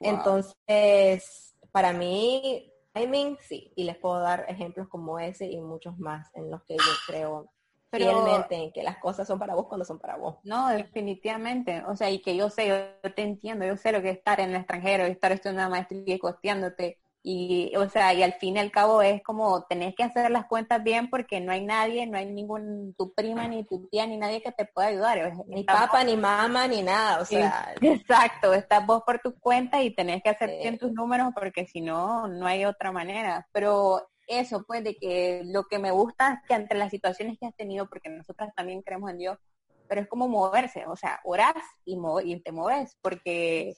[0.00, 6.34] Entonces, para mí, timing, sí, y les puedo dar ejemplos como ese y muchos más
[6.34, 7.52] en los que yo creo
[7.92, 10.36] en que las cosas son para vos cuando son para vos.
[10.44, 11.82] No, definitivamente.
[11.86, 14.40] O sea, y que yo sé, yo te entiendo, yo sé lo que es estar
[14.40, 18.56] en el extranjero, estar estudiando una maestría y costeándote y, o sea, y al fin
[18.56, 22.04] y al cabo es como tenés que hacer las cuentas bien porque no hay nadie,
[22.06, 25.32] no hay ningún, tu prima, ni tu tía, ni nadie que te pueda ayudar.
[25.46, 27.74] Ni papá, ni mamá, ni nada, o sea.
[27.80, 31.80] Exacto, estás vos por tu cuenta y tenés que hacer bien tus números porque si
[31.80, 33.46] no, no hay otra manera.
[33.52, 37.46] Pero eso, pues, de que lo que me gusta es que entre las situaciones que
[37.46, 39.38] has tenido, porque nosotras también creemos en Dios,
[39.88, 43.74] pero es como moverse, o sea, orás y, y te mueves, porque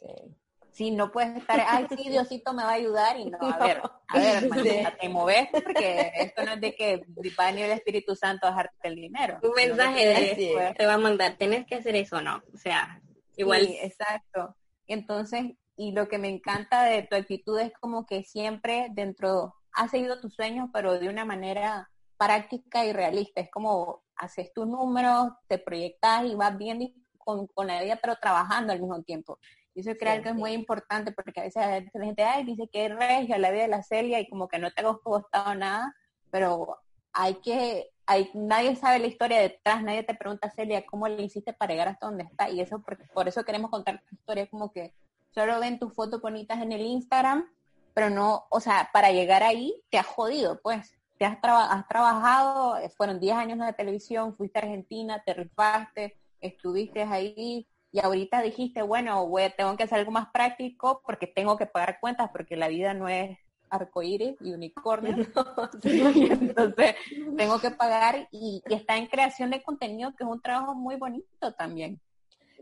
[0.75, 3.81] Sí, no puedes estar, ay, sí, Diosito me va a ayudar y no, a ver,
[4.09, 4.51] a ver,
[5.01, 7.05] te moves porque esto no es de que
[7.39, 9.39] va a venir el Espíritu Santo a dejarte el dinero.
[9.41, 13.01] Un mensaje de, te va a mandar, tenés que hacer eso no, o sea,
[13.37, 13.67] igual.
[13.67, 14.57] Sí, exacto.
[14.89, 19.91] Entonces, y lo que me encanta de tu actitud es como que siempre dentro, has
[19.91, 23.41] seguido tus sueños, pero de una manera práctica y realista.
[23.41, 26.87] Es como haces tus números, te proyectas y vas viendo
[27.19, 29.39] con, con la vida, pero trabajando al mismo tiempo.
[29.75, 32.87] Y eso creo que es muy importante porque a veces la gente ay, dice que
[32.87, 35.95] es regia la vida de la Celia y como que no te ha costado nada,
[36.31, 36.79] pero
[37.13, 41.53] hay que, hay, nadie sabe la historia detrás, nadie te pregunta, Celia, ¿cómo le hiciste
[41.53, 42.51] para llegar hasta donde está?
[42.51, 44.93] Y eso, por, por eso queremos contar tu historia, como que
[45.31, 47.45] solo ven tus fotos bonitas en el Instagram,
[47.95, 50.95] pero no, o sea, para llegar ahí te has jodido, pues.
[51.17, 56.19] Te has, has trabajado, eh, fueron 10 años de televisión, fuiste a Argentina, te rifaste,
[56.41, 61.67] estuviste ahí, y ahorita dijiste, bueno, tengo que hacer algo más práctico porque tengo que
[61.67, 63.39] pagar cuentas, porque la vida no es
[63.71, 65.15] arcoíris y unicornio.
[65.85, 66.97] Entonces,
[67.37, 71.53] tengo que pagar y, está en creación de contenido, que es un trabajo muy bonito
[71.57, 72.01] también.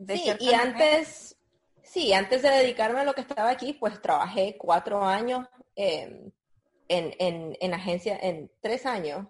[0.07, 1.35] sí, y antes,
[1.83, 6.31] sí, antes de dedicarme a lo que estaba aquí, pues trabajé cuatro años em,
[6.89, 9.27] en, en, en, agencia, en tres años,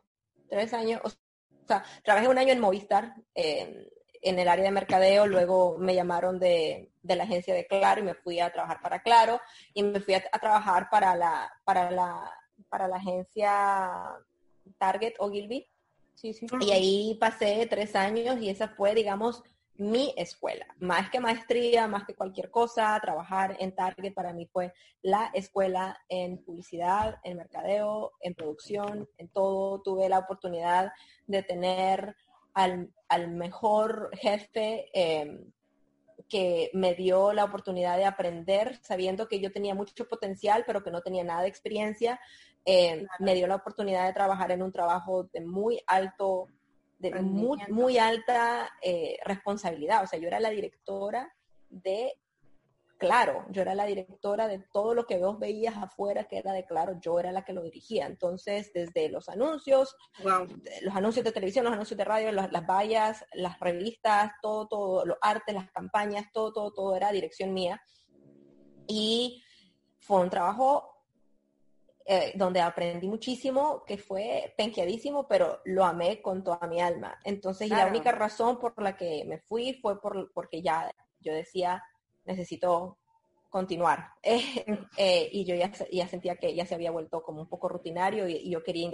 [0.49, 1.11] tres años, o
[1.67, 3.89] sea, trabajé un año en Movistar, eh,
[4.23, 8.15] en el área de mercadeo, luego me llamaron de, la agencia de Claro y me
[8.15, 9.41] fui a trabajar para Claro
[9.75, 12.33] y me fui a, trabajar para la, para la,
[12.69, 14.01] para la agencia
[14.79, 15.69] Target o Gilby.
[16.15, 16.47] Sí, sí.
[16.61, 19.43] Y ahí pasé tres años y esa fue, digamos,
[19.77, 20.67] mi escuela.
[20.79, 25.99] Más que maestría, más que cualquier cosa, trabajar en Target para mí fue la escuela
[26.09, 29.81] en publicidad, en mercadeo, en producción, en todo.
[29.83, 30.93] Tuve la oportunidad
[31.27, 32.17] de tener
[32.55, 32.93] al,
[33.29, 35.51] mejor jefe em,
[36.29, 40.91] que me dio la oportunidad de aprender, sabiendo que yo tenía mucho potencial, pero que
[40.91, 42.21] no tenía nada de experiencia.
[42.65, 46.49] Em, me dio la oportunidad de trabajar en un trabajo de muy alto,
[47.03, 50.05] de muy, muy alta eh, responsabilidad.
[50.05, 51.35] O sea, yo era la directora
[51.69, 52.15] de
[52.99, 56.65] Claro, yo era la directora de todo lo que vos veías afuera que era de
[56.65, 58.07] Claro, yo era la que lo dirigía.
[58.07, 59.97] Entonces, desde los anuncios,
[60.83, 65.19] los anuncios de televisión, los anuncios de radio, las vallas, las revistas, todo, todo, los
[65.21, 67.83] artes, las campañas, todo, todo, todo era dirección mía.
[68.87, 69.43] Y
[69.99, 70.92] fue un trabajo
[72.05, 77.19] eh, donde aprendí muchísimo, que fue penqueadísimo, pero lo amé con toda mi alma.
[77.25, 81.33] Entonces, y la única razón por la que me fui fue por, porque ya yo
[81.33, 81.83] decía,
[82.25, 82.99] necesito
[83.51, 84.11] continuar.
[84.99, 88.29] Eh, y yo ya, ya, sentía que ya se había vuelto como un poco rutinario
[88.29, 88.91] y, yo quería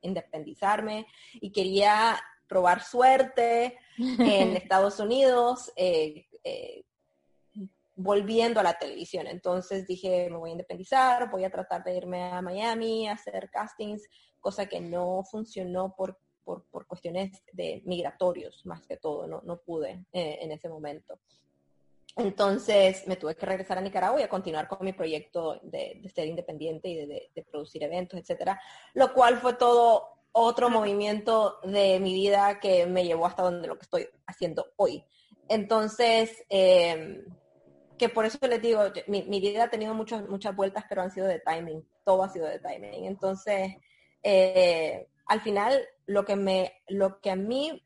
[0.00, 2.18] independizarme y quería
[2.48, 6.26] probar suerte en Estados Unidos, eh,
[8.02, 9.26] volviendo a la televisión.
[9.26, 13.50] Entonces dije, me voy a independizar, voy a tratar de irme a Miami, a hacer
[13.50, 14.08] castings,
[14.40, 19.58] cosa que no funcionó por, por, por cuestiones de migratorios, más que todo, no, no
[19.58, 21.18] pude en ese momento.
[22.16, 26.26] Entonces me tuve que regresar a Nicaragua y a continuar con mi proyecto de, ser
[26.26, 28.60] independiente y de, producir eventos, etcétera,
[28.94, 33.76] lo cual fue todo otro movimiento de mi vida que me llevó hasta donde lo
[33.76, 35.04] que estoy haciendo hoy.
[35.48, 37.24] Entonces, em,
[37.98, 41.26] que por eso les digo, mi, vida ha tenido muchas muchas vueltas, pero han sido
[41.26, 43.04] de timing, todo ha sido de timing.
[43.04, 43.76] Entonces,
[44.22, 47.82] eh, al final, lo que, me, lo que a mí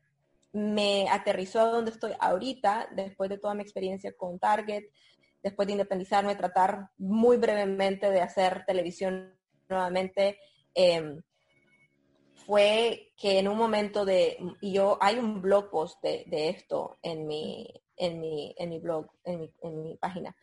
[0.53, 4.85] me aterrizó a donde estoy ahorita, después de toda mi experiencia con Target,
[5.43, 9.37] después de independizarme, tratar muy brevemente de hacer televisión
[9.69, 10.39] nuevamente,
[10.73, 11.21] em,
[12.47, 17.27] fue que en un momento de, y yo, hay un blog post de, esto en
[17.27, 17.67] mi,
[17.97, 20.33] en mi, en mi blog, en mi, página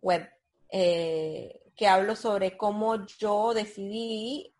[0.00, 0.26] web,
[0.70, 4.54] eh, que hablo sobre cómo yo decidí,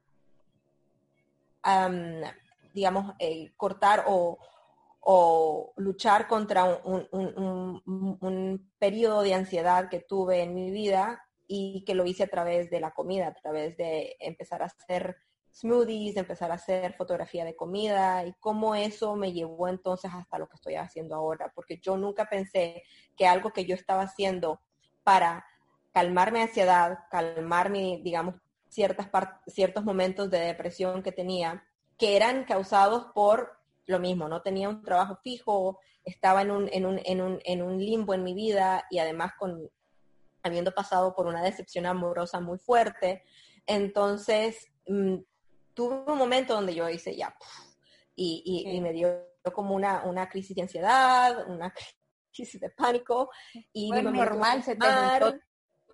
[2.74, 4.38] digamos, eh, cortar o,
[5.76, 7.09] luchar contra un,
[8.20, 12.70] un, periodo de ansiedad que tuve en mi vida y que lo hice a través
[12.70, 15.16] de la comida, a través de empezar a hacer
[15.53, 20.48] smoothies, empezar a hacer fotografía de comida y cómo eso me llevó entonces hasta lo
[20.48, 22.82] que estoy haciendo ahora, porque yo nunca pensé
[23.16, 24.61] que algo que yo estaba haciendo
[25.03, 25.44] para
[25.92, 28.36] calmar mi ansiedad, calmar mi, digamos,
[28.68, 29.09] ciertas
[29.48, 31.64] ciertos momentos de depresión que tenía,
[31.98, 36.86] que eran causados por lo mismo, no tenía un trabajo fijo, estaba en un, en
[36.86, 39.68] un, en un, en un limbo en mi vida y además con
[40.42, 43.22] habiendo pasado por una decepción amorosa muy fuerte.
[43.66, 45.16] Entonces, mm,
[45.81, 47.35] tuve un momento donde yo hice ya,
[48.14, 49.09] y, y, me dio
[49.55, 51.72] como una, una crisis de ansiedad, una
[52.35, 53.31] crisis de pánico.
[53.72, 55.39] Y bueno, normal, se te juntó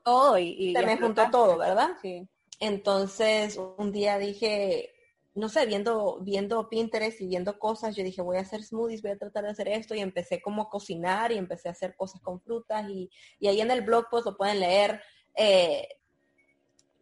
[0.02, 1.90] todo y, se me juntó todo, ¿verdad?
[2.02, 2.28] Sí.
[2.58, 4.92] Entonces, un día dije,
[5.34, 9.12] no sé, viendo, viendo Pinterest y viendo cosas, yo dije, voy a hacer smoothies, voy
[9.12, 12.20] a tratar de hacer esto y empecé como a cocinar y empecé a hacer cosas
[12.22, 13.08] con frutas y,
[13.38, 15.00] y ahí en el blog post lo pueden leer.
[15.36, 15.86] Eh,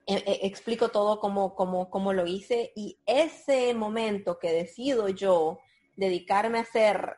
[0.06, 5.60] e, e, explico todo cómo, cómo, cómo lo hice y ese momento que decido yo
[5.96, 7.16] dedicarme a hacer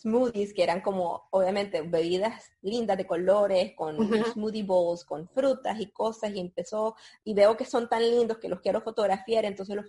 [0.00, 3.96] smoothies que eran como, obviamente, bebidas lindas de colores, con
[4.32, 8.48] smoothie bowls, con frutas y cosas, y empezó, y veo que son tan lindos que
[8.48, 9.86] los quiero fotografiar, entonces los,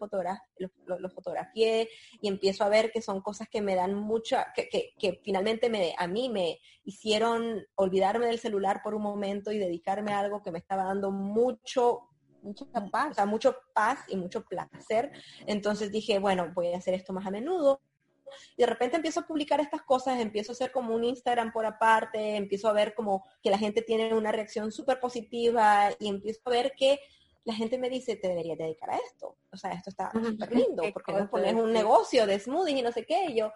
[0.99, 1.89] los, fotografié
[2.21, 5.69] y empiezo a ver que son cosas que me dan mucha, que, que, que, finalmente
[5.69, 10.41] me, a mí me hicieron olvidarme del celular por un momento y dedicarme a algo
[10.41, 12.08] que me estaba dando mucho
[12.41, 15.11] mucha paz, o sea, mucho paz y mucho placer.
[15.45, 17.81] Entonces dije, bueno, voy a hacer esto más a menudo
[18.55, 21.65] y de repente empiezo a publicar estas cosas, empiezo a hacer como un Instagram por
[21.65, 26.41] aparte, empiezo a ver como que la gente tiene una reacción súper positiva y empiezo
[26.45, 26.99] a ver que
[27.45, 29.37] la gente me dice, te deberías dedicar a esto.
[29.51, 32.91] O sea, esto está súper lindo, porque no pones un negocio de smoothies y no
[32.91, 33.25] sé qué.
[33.29, 33.51] Y yo,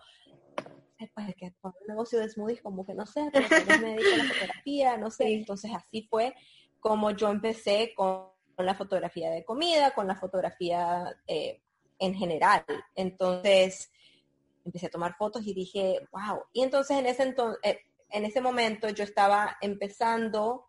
[1.13, 3.47] pues que un negocio de smoothies como que no sé, pero
[3.81, 5.33] me dedico a la fotografía, no sé.
[5.33, 6.33] Entonces así fue
[6.79, 11.61] como yo empecé con, la fotografía de comida, con la fotografía eh,
[11.99, 12.65] en general.
[12.95, 13.91] Entonces,
[14.65, 16.43] empecé a tomar fotos y dije, wow.
[16.53, 17.79] Y entonces en ese, entonces, eh,
[18.09, 20.67] en ese momento yo estaba empezando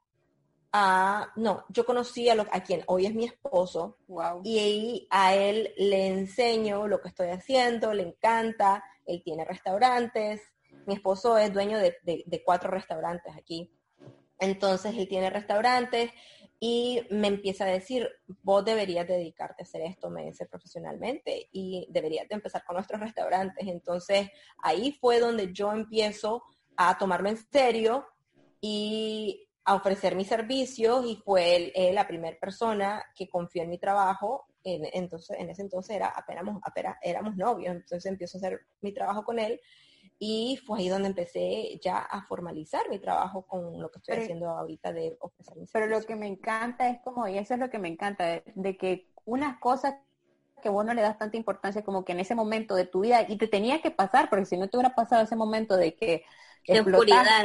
[0.72, 4.40] a, no, yo conocí a, lo, a quien hoy es mi esposo wow.
[4.42, 10.40] y a él le enseño lo que estoy haciendo, le encanta, él tiene restaurantes,
[10.86, 13.72] mi esposo es dueño de, de cuatro restaurantes aquí.
[14.40, 16.10] Entonces él tiene restaurantes,
[16.60, 18.08] y me empieza a decir,
[18.42, 23.00] vos deberías dedicarte a hacer esto, me dice profesionalmente, y deberías de empezar con nuestros
[23.00, 23.66] restaurantes.
[23.66, 24.28] Entonces,
[24.58, 26.42] ahí fue donde yo empiezo
[26.76, 28.06] a tomarme en serio
[28.60, 33.78] y a ofrecer mis servicios y fue él, la primera persona que confió en mi
[33.78, 34.46] trabajo.
[34.62, 38.92] En, entonces, en ese entonces era apenas, apenas éramos novios, entonces empiezo a hacer mi
[38.92, 39.60] trabajo con él
[40.18, 44.48] y fue ahí donde empecé ya a formalizar mi trabajo con lo que estoy haciendo
[44.48, 47.70] ahorita de ofrecer mis Pero lo que me encanta es como, y eso es lo
[47.70, 49.96] que me encanta, de, que unas cosas
[50.62, 53.26] que vos no le das tanta importancia como que en ese momento de tu vida,
[53.28, 56.24] y te tenía que pasar, porque si no te hubiera pasado ese momento de que
[56.66, 57.44] de oscuridad.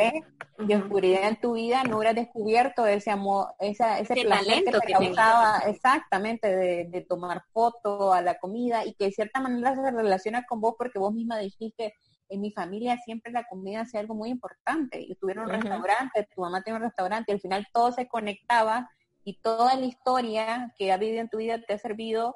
[0.60, 4.94] de oscuridad en tu vida, no hubieras descubierto ese amor, esa, ese, talento que, te
[4.94, 9.92] causaba exactamente de, de tomar foto a la comida y que de cierta manera se
[9.92, 11.96] relaciona con vos porque vos misma dijiste,
[12.30, 15.02] en mi familia siempre la comida hacía algo muy importante.
[15.02, 18.90] Y tuvieron un restaurante, tu mamá tiene un restaurante, y al final todo se conectaba
[19.24, 22.36] y toda la historia que ha vivido en tu vida te ha servido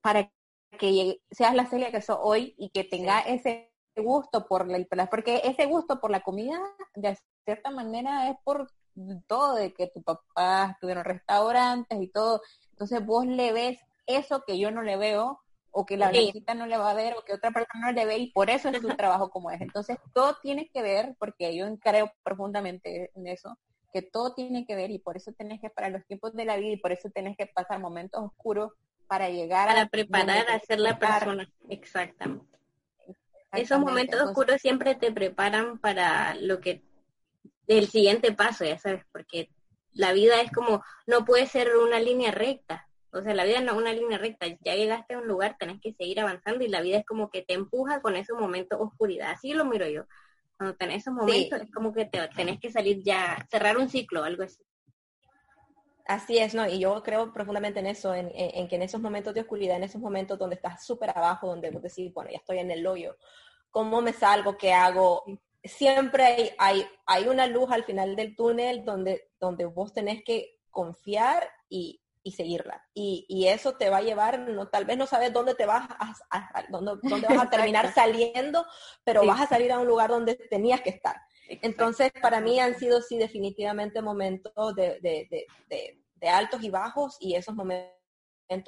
[0.00, 0.30] para
[0.78, 5.40] que seas la Celia que sos hoy y que tenga ese gusto por la porque
[5.44, 6.58] ese gusto por la comida
[6.94, 8.70] de cierta manera es por
[9.26, 14.58] todo de que tu papá tuvieron restaurantes y todo entonces vos le ves eso que
[14.58, 15.40] yo no le veo
[15.78, 18.06] o que la visita no le va a ver o que otra persona no le
[18.06, 19.60] ve y por eso es su trabajo como es.
[19.60, 23.58] Entonces, todo tiene que ver, porque yo creo profundamente en eso,
[23.92, 26.56] que todo tiene que ver y por eso tenés que para los tiempos de la
[26.56, 28.72] vida y por eso tenés que pasar momentos oscuros
[29.06, 31.46] para llegar para preparar a ser la persona.
[31.68, 32.58] Exactamente.
[33.52, 36.82] Esos momentos oscuros siempre te preparan para lo que
[37.66, 39.50] el siguiente paso, ya sabes, porque
[39.92, 43.72] la vida es como no puede ser una línea recta o sea, la vida no
[43.72, 44.46] es una línea recta.
[44.60, 47.42] Ya llegaste a un lugar, tenés que seguir avanzando y la vida es como que
[47.42, 49.30] te empuja con esos momentos oscuridad.
[49.30, 50.04] Así lo miro yo.
[50.56, 54.24] Cuando tenés esos momentos, es como que te, tenés que salir ya, cerrar un ciclo,
[54.24, 54.62] algo así.
[56.06, 56.68] Así es, ¿no?
[56.68, 58.28] Y yo creo profundamente en eso, en,
[58.68, 61.82] que en esos momentos de oscuridad, en esos momentos donde estás súper abajo, donde vos
[61.82, 63.16] decís, bueno, ya estoy en el hoyo,
[63.70, 64.56] ¿cómo me salgo?
[64.56, 65.24] ¿Qué hago?
[65.64, 70.60] Siempre hay, hay, hay una luz al final del túnel donde, donde vos tenés que
[70.70, 72.00] confiar y,
[72.32, 72.82] seguirla.
[72.94, 76.66] Y, eso te va a llevar, no, tal vez no sabes dónde te vas a,
[76.68, 78.64] dónde, vas a terminar saliendo,
[79.04, 81.16] pero vas a salir a un lugar donde tenías que estar.
[81.48, 85.46] Entonces, para mí han sido, sí, definitivamente momentos de,
[86.16, 87.96] de altos y bajos y esos momentos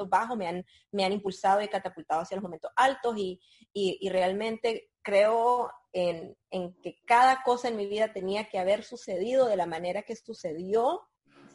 [0.08, 3.40] bajos me han, me han impulsado y catapultado hacia los momentos altos y,
[3.72, 9.46] y, realmente creo en, en, que cada cosa en mi vida tenía que haber sucedido
[9.46, 11.07] de la manera que sucedió.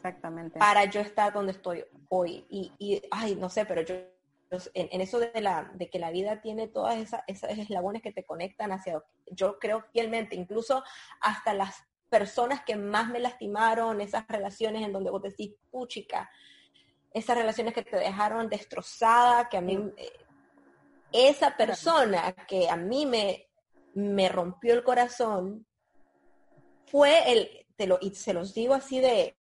[0.04, 0.58] Exactamente.
[0.58, 2.44] Para yo estar donde estoy hoy.
[2.50, 3.94] Y, y ay, no sé, pero yo
[4.74, 8.24] en, eso de, la, de que la vida tiene todas esas, esas eslabones que te
[8.24, 10.84] conectan hacia, yo creo fielmente, incluso
[11.20, 16.30] hasta las personas que más me lastimaron, esas relaciones en donde vos decís, puchica,
[17.12, 19.90] esas relaciones que te dejaron destrozada, que a mí,
[21.12, 23.48] esa persona que a mí me,
[23.94, 25.66] me rompió el corazón,
[26.86, 29.36] fue el, te lo, y se los digo así de,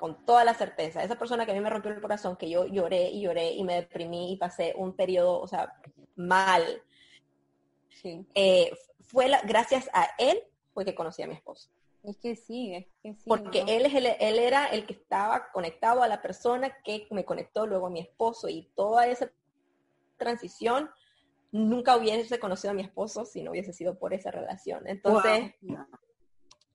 [0.00, 2.64] con toda la certeza, esa persona que a mí me rompió el corazón, que yo
[2.66, 5.74] lloré y lloré y me deprimí y pasé un periodo, o sea,
[6.16, 6.64] mal,
[8.34, 8.72] eh,
[9.02, 10.42] fue la, gracias a él
[10.72, 11.68] fue que conocí a mi esposo.
[12.02, 13.24] Es que sí, es que sí.
[13.26, 17.66] Porque él, es él era el que estaba conectado a la persona que me conectó
[17.66, 19.30] luego a mi esposo y toda esa
[20.16, 20.88] transición
[21.52, 24.88] nunca hubiese conocido a mi esposo si no hubiese sido por esa relación.
[24.88, 25.52] Entonces,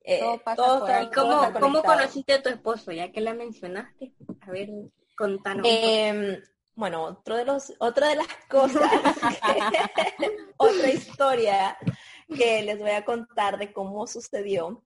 [0.05, 0.21] eh,
[0.55, 0.87] todo
[1.59, 2.91] cómo, conociste a tu esposo?
[2.91, 4.13] Ya que la mencionaste.
[4.41, 4.69] A ver,
[5.17, 5.65] contanos.
[5.67, 6.39] Em,
[6.75, 8.83] bueno, otro de los, otra de las cosas,
[10.57, 11.77] otra historia
[12.27, 14.83] que les voy a contar de cómo sucedió.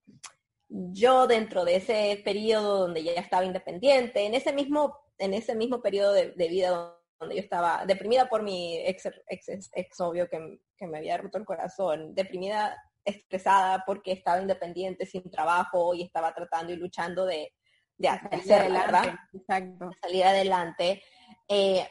[0.68, 5.82] Yo dentro de ese periodo donde ya estaba independiente, en ese mismo, en ese mismo
[5.82, 10.86] periodo de, vida donde yo estaba deprimida por mi ex, ex, ex obvio que, que,
[10.86, 16.72] me había roto el corazón, deprimida, estresada porque estaba independiente, sin trabajo y estaba tratando
[16.72, 17.52] y luchando de,
[17.96, 19.14] de, hacer, ¿verdad?
[19.32, 19.90] Exacto.
[20.00, 21.02] Salir adelante.
[21.48, 21.86] Eh,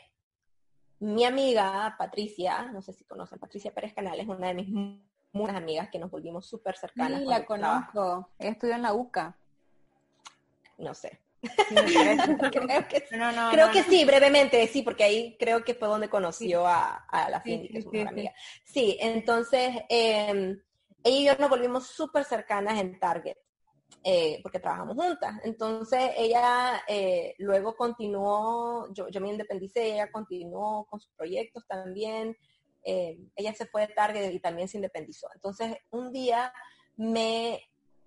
[1.00, 4.70] mi amiga Patricia, no sé si conocen, Patricia Pérez Canales, una de mis
[5.32, 7.20] muchas amigas que nos volvimos súper cercanas.
[7.20, 8.30] Sí, la conozco.
[8.40, 9.38] Ella estudió en la UCA.
[10.78, 11.20] No sé.
[11.70, 13.02] creo que,
[13.52, 17.70] creo que sí, brevemente, sí, porque ahí creo que fue donde conoció a, la Cindy,
[17.70, 18.34] que es una amiga.
[18.66, 20.60] Sí, entonces em,
[21.04, 23.38] ella y yo nos volvimos súper cercanas en Target.
[24.04, 25.36] Eh, porque trabajamos juntas.
[25.44, 32.38] Entonces ella eh, luego continuó, yo, yo me independicé, ella continuó con sus proyectos también,
[32.84, 35.28] eh, ella se fue de Target y también se independizó.
[35.34, 36.54] Entonces, un día
[36.96, 37.62] me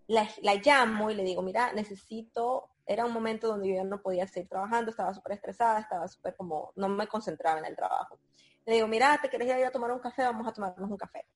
[0.06, 0.28] la,
[0.64, 4.90] llamo y le digo, mira, necesito, era un momento donde yo no podía seguir trabajando,
[4.90, 8.18] estaba súper estresada, estaba súper como, no me concentraba en el trabajo.
[8.64, 10.22] Le digo, mira, ¿te quieres ir a tomar un café?
[10.22, 11.26] Vamos a tomarnos un café.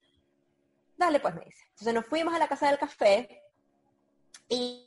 [0.96, 1.64] Dale, pues me dice.
[1.70, 3.42] Entonces nos fuimos a la casa del café
[4.48, 4.82] y,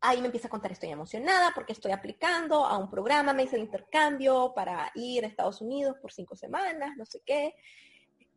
[0.00, 3.54] ahí me empieza a contar, estoy emocionada porque estoy aplicando a un programa, me hice
[3.56, 7.54] el intercambio para ir a Estados Unidos por cinco semanas, no sé qué.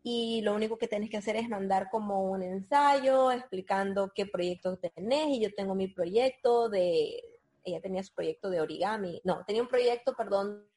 [0.03, 4.77] Y lo único que tenés que hacer es mandar como un ensayo explicando qué proyecto
[4.77, 5.29] tenés.
[5.29, 7.19] Y yo tengo mi proyecto de,
[7.63, 10.67] ella tenía su proyecto de origami, no, tenía un proyecto, perdón,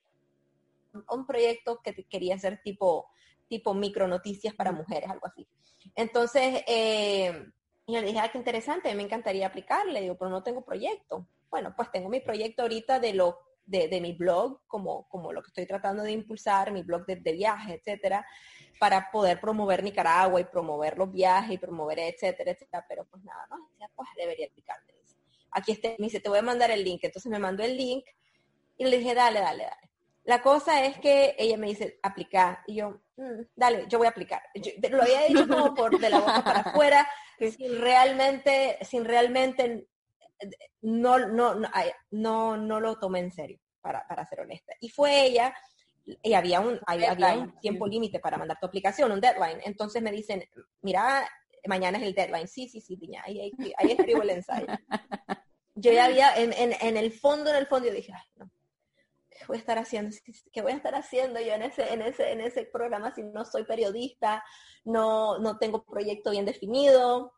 [1.11, 3.11] un proyecto que quería hacer tipo,
[3.49, 5.47] tipo micro noticias para mujeres, algo así.
[5.95, 7.47] Entonces, eh,
[7.87, 10.01] y yo le dije, ah, qué interesante, me encantaría aplicarle.
[10.01, 11.27] Digo, pero no tengo proyecto.
[11.51, 15.43] Bueno, pues tengo mi proyecto ahorita de lo de, de mi blog, como, como lo
[15.43, 18.27] que estoy tratando de impulsar, mi blog de, de viaje, etcétera,
[18.79, 22.85] para poder promover Nicaragua y promover los viajes y promover, etcétera, etcétera.
[22.89, 23.61] Pero pues nada más,
[23.95, 24.95] pues debería aplicarle.
[25.51, 27.01] Aquí está, me dice, te voy a mandar el link.
[27.03, 28.05] Entonces me mandó el link
[28.77, 29.88] y le dije, dale, dale, dale.
[30.29, 32.59] La cosa es que ella me dice, aplicar.
[32.67, 34.43] Y yo, mm, dale, yo voy a aplicar.
[34.91, 37.09] lo había dicho como por de la boca para afuera,
[37.57, 39.89] sin realmente, sin realmente,
[40.83, 41.55] no, no,
[42.11, 44.75] no, no, lo tomé en serio, para, para ser honesta.
[44.81, 45.55] Y fue ella,
[46.05, 49.63] y había un, había, un tiempo límite para mandar tu aplicación, un deadline.
[49.65, 50.45] Entonces me dicen,
[50.83, 51.27] mira,
[51.67, 52.49] mañana es el deadline.
[52.49, 54.67] Sí, sí, sí, niña, ahí, ahí, escribo el ensayo.
[55.75, 58.51] Yo ya había, en, en, en, el fondo, en el fondo, yo dije, ay, no,
[58.51, 58.58] ¿qué
[59.47, 60.17] voy a estar haciendo?
[60.53, 63.45] ¿Qué voy a estar haciendo yo en ese, en ese, en ese programa si no
[63.45, 64.43] soy periodista?
[64.89, 67.33] no, no tengo proyecto bien definido.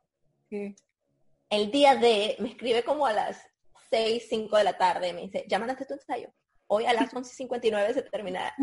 [0.51, 3.45] El día de, me escribe como a las
[3.91, 6.33] 6, 5 de la tarde, me dice, ¿ya mandaste tu ensayo?
[6.69, 8.55] Hoy a las 11.59 se termina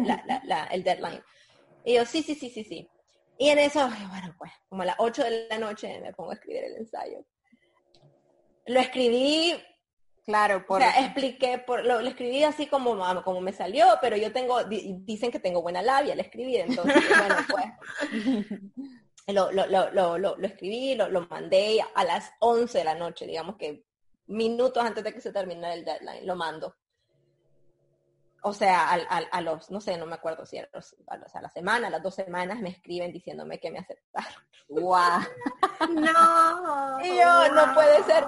[0.71, 1.21] el deadline.
[1.83, 2.89] Y yo, sí, sí, sí, sí, sí.
[3.37, 6.35] Y en eso, bueno, pues, como a las 8 de la noche me pongo a
[6.35, 7.25] escribir el ensayo.
[8.65, 9.53] Lo escribí
[10.27, 10.81] Claro, por...
[10.81, 15.31] O sea, expliqué, por, lo, escribí así como, como me salió, pero yo tengo, dicen
[15.31, 18.61] que tengo buena labia, le escribí, entonces, bueno, pues,
[19.27, 23.55] lo, lo, lo, lo, lo escribí, lo, mandé a las 11 de la noche, digamos
[23.55, 23.85] que
[24.25, 26.75] minutos antes de que se termine el deadline, lo mando.
[28.41, 30.69] O sea, a, los, no sé, no me acuerdo si era
[31.07, 34.43] a, la semana, a las dos semanas me escriben diciéndome que me aceptaron.
[34.67, 35.21] ¡Guau!
[35.89, 36.99] no.
[37.01, 38.25] Y yo, no puede ser.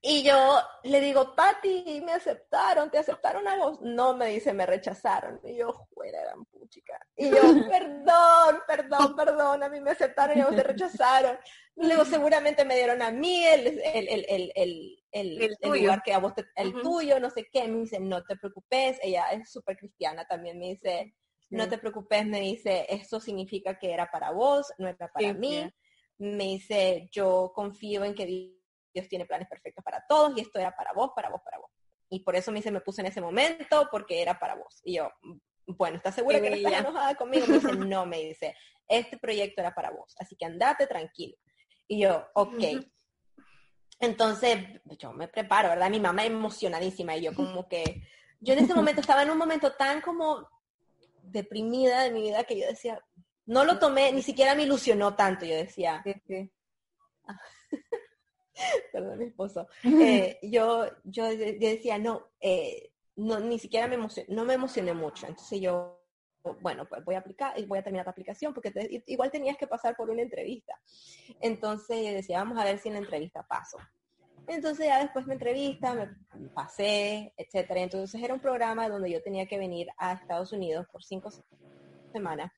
[0.00, 3.78] Y yo le digo, Pati, me aceptaron, ¿te aceptaron algo?
[3.82, 5.40] No, me dice, me rechazaron.
[5.44, 6.98] Y yo, fuera, eran puchica.
[7.16, 7.36] Y yo,
[7.70, 11.38] perdón, perdón, perdón, a mí me aceptaron y a vos te rechazaron.
[11.76, 16.18] Y luego seguramente me dieron a mí el, el, el, el, el, lugar que a
[16.18, 17.66] vos, el tuyo, no sé qué.
[17.68, 21.14] Me dice, no te preocupes, ella es súper cristiana también, me dice,
[21.50, 25.68] no te preocupes, me dice, esto significa que era para vos, no era para mí.
[26.18, 28.56] Me dice, yo confío en que
[28.96, 31.70] Dios tiene planes perfectos para todos y esto era para vos, para vos, para vos.
[32.08, 34.80] Y por eso me dice, me puse en ese momento porque era para vos.
[34.84, 35.10] Y yo,
[35.66, 37.46] bueno, ¿estás segura que no estás enojada conmigo?
[37.46, 38.56] Me dice, no, me dice,
[38.88, 41.36] este proyecto era para vos, así que andate tranquilo.
[41.86, 42.86] Y yo, ok.
[43.98, 45.90] Entonces, yo me preparo, ¿verdad?
[45.90, 48.02] Mi mamá emocionadísima y yo como que,
[48.40, 50.48] yo en ese momento estaba en un momento tan como
[51.22, 52.98] deprimida de mi vida que yo decía,
[53.44, 56.02] no lo tomé, ni siquiera me ilusionó tanto, yo decía.
[58.92, 59.66] Perdón, mi esposo.
[59.84, 65.26] Eh, yo, yo, decía, no, eh, no, ni siquiera me emocioné, no me emocioné mucho.
[65.26, 66.00] Entonces yo,
[66.60, 68.72] bueno, pues voy a aplicar, y voy a terminar la aplicación porque
[69.06, 70.78] igual tenías que pasar por una entrevista.
[71.40, 73.78] Entonces decía, vamos a ver si en la entrevista paso.
[74.46, 77.80] Entonces ya después me entrevista, me pasé, etcétera.
[77.80, 81.30] Entonces era un programa donde yo tenía que venir a Estados Unidos por cinco
[82.12, 82.52] semanas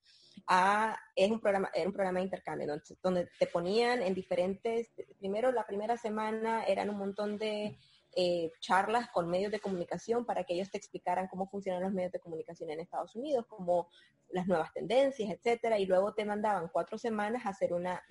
[1.14, 2.66] es un programa, era un programa de intercambio,
[3.02, 7.78] donde, te ponían en diferentes, primero la primera semana eran un montón de
[8.16, 12.12] eh, charlas con medios de comunicación para que ellos te explicaran cómo funcionan los medios
[12.12, 13.88] de comunicación en Estados Unidos, como
[14.30, 18.02] las nuevas tendencias, etcétera, y luego te mandaban cuatro semanas a hacer una,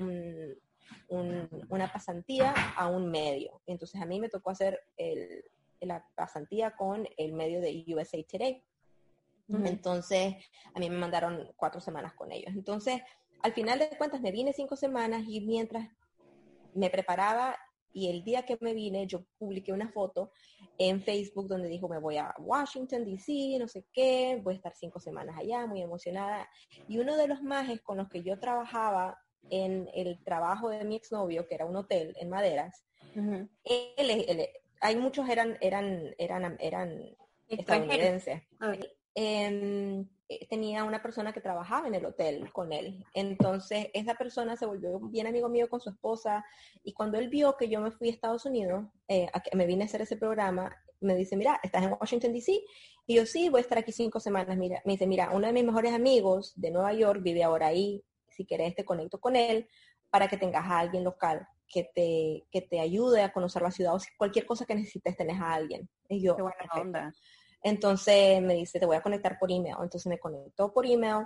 [1.08, 3.62] una pasantía a un medio.
[3.66, 4.80] Entonces a mí me tocó hacer
[5.82, 8.64] la pasantía con el medio de USA Today.
[9.50, 10.36] Entonces,
[10.74, 12.52] a mí me mandaron cuatro semanas con ellos.
[12.54, 13.02] Entonces,
[13.42, 15.90] al final de cuentas, me vine cinco semanas y mientras
[16.74, 17.58] me preparaba
[17.94, 20.32] y el día que me vine, yo publiqué una foto
[20.78, 24.76] en Facebook donde dijo, me voy a Washington, D.C., no sé qué, voy a estar
[24.76, 26.48] cinco semanas allá, muy emocionada.
[26.88, 29.18] Y uno de los majes con los que yo trabajaba
[29.50, 32.84] en el trabajo de mi exnovio, que era un hotel en Maderas,
[33.16, 34.48] él,
[34.80, 37.16] hay muchos eran, eran, eran, eran
[37.48, 38.44] estadounidenses.
[39.20, 40.06] Eh,
[40.48, 43.04] tenía una persona que trabajaba en el hotel con él.
[43.16, 46.46] Entonces, esa persona se volvió bien amigo mío con su esposa
[46.84, 49.66] y cuando él vio que yo me fui a Estados Unidos, eh, a que me
[49.66, 52.62] vine a hacer ese programa, me dice, mira, ¿estás en Washington, D.C.?
[53.08, 54.56] Y yo, sí, voy a estar aquí cinco semanas.
[54.56, 58.04] Mira, me dice, mira, uno de mis mejores amigos de Nueva York vive ahora ahí.
[58.30, 59.68] Si quieres, te conecto con él
[60.12, 63.96] para que tengas a alguien local que te, que te ayude a conocer la ciudad
[63.96, 65.90] o si cualquier cosa que necesites tenés a alguien.
[66.08, 67.14] Y yo, Qué buena onda.
[67.62, 69.76] Entonces me dice, te voy a conectar por email.
[69.82, 71.26] Entonces me conectó por email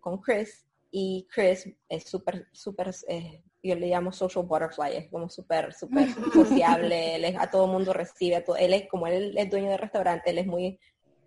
[0.00, 5.28] con Chris y Chris es súper, súper, eh, yo le llamo social butterfly, es como
[5.28, 9.50] súper, súper sociable, él a todo mundo recibe, a todo, él es como él es
[9.50, 10.78] dueño de restaurante, él es muy,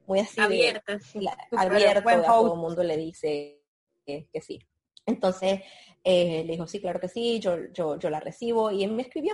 [0.08, 0.40] muy así.
[0.40, 1.28] Abierto, sí.
[1.52, 3.62] abierto, a todo el mundo le dice
[4.06, 4.60] que, sí.
[5.06, 5.62] Entonces
[6.04, 9.04] eh, le dijo, sí, claro que sí, yo, yo, yo la recibo y él me
[9.04, 9.34] escribió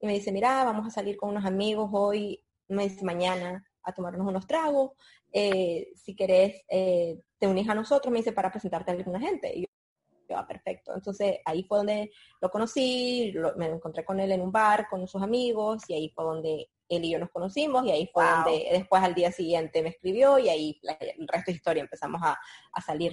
[0.00, 3.92] y me dice, mira, vamos a salir con unos amigos hoy, me dice mañana, a
[3.92, 4.92] tomarnos unos tragos.
[5.32, 9.52] Eh, si querés, eh, te unís a nosotros, me dice, para presentarte a alguna gente.
[9.54, 10.94] Y yo, ah, perfecto.
[10.94, 12.10] Entonces ahí fue donde
[12.40, 16.24] lo conocí, me encontré con él en un bar, con sus amigos, y ahí fue
[16.24, 19.90] donde él y yo nos conocimos y ahí fue donde después al día siguiente me
[19.90, 22.38] escribió y ahí el resto de historia empezamos a,
[22.84, 23.12] salir.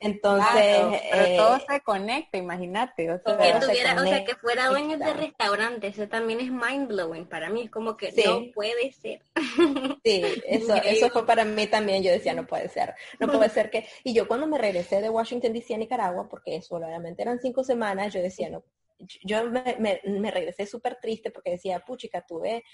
[0.00, 1.00] Entonces...
[1.10, 3.10] pero todo eh, se conecta, imagínate.
[3.12, 6.88] O sea, que tuviera, o sea, que fuera dueño de restaurante, eso también es mind
[6.88, 9.22] blowing para mí, es como que no puede ser.
[10.04, 13.70] Sí, eso, eso fue para mí también, yo decía, no puede ser, no puede ser
[13.70, 13.86] que...
[14.02, 17.62] Y yo cuando me regresé de Washington DC a Nicaragua, porque eso obviamente eran cinco
[17.62, 18.64] semanas, yo decía, no,
[19.22, 22.64] yo me, me, me regresé súper triste porque decía, puchica, tuve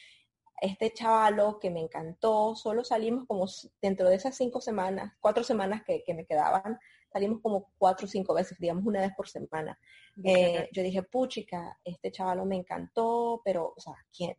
[0.61, 3.47] este chavalo que me encantó, solo salimos como
[3.81, 6.79] dentro de esas cinco semanas, cuatro semanas que, me quedaban,
[7.13, 9.79] salimos como cuatro o cinco veces, digamos una vez por semana.
[10.23, 14.37] Eh, yo dije, puchica, este chavalo me encantó, pero, o sea, ¿quién,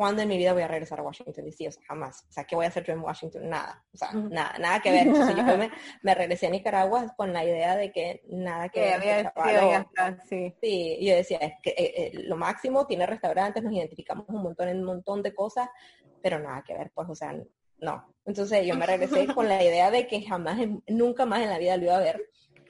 [0.00, 1.68] ¿cuándo en mi vida voy a regresar a Washington DC?
[1.68, 2.24] O sea, jamás.
[2.26, 3.50] O sea, ¿qué voy a hacer yo en Washington?
[3.50, 3.84] Nada.
[3.92, 5.08] O sea, nada, nada que ver.
[5.08, 5.42] Entonces yo
[6.02, 9.30] me, regresé a Nicaragua con la idea de que nada que ver.
[9.36, 9.84] Había,
[10.26, 10.54] sí.
[10.58, 14.68] sí, yo decía, es que eh, eh, lo máximo tiene restaurantes, nos identificamos un montón
[14.68, 15.68] en un montón de cosas,
[16.22, 17.34] pero nada que ver, pues, o sea,
[17.80, 18.14] no.
[18.24, 21.76] Entonces yo me regresé con la idea de que jamás, nunca más en la vida
[21.76, 22.22] lo iba a ver.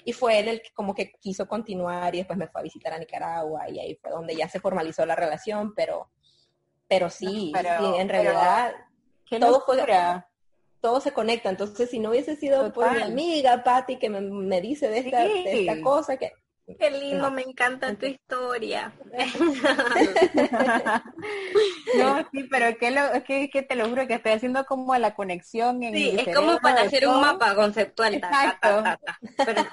[0.04, 2.92] Y fue él el que como que quiso continuar y después me fue a visitar
[2.92, 6.10] a Nicaragua y ahí fue donde ya se formalizó la relación, pero
[6.90, 8.74] pero sí, en realidad
[9.38, 9.78] todo fue
[10.80, 11.50] todo se conecta.
[11.50, 15.60] Entonces, si no hubiese sido por mi amiga Patti que me, dice de esta, de
[15.60, 16.32] esta cosa, que
[16.78, 18.92] Qué lindo, me encanta tu historia.
[21.96, 25.14] no, sí, pero que, lo, que, que te lo juro que estoy haciendo como la
[25.14, 25.82] conexión.
[25.82, 28.14] En sí, es como para hacer un mapa conceptual.
[28.14, 28.84] Exacto.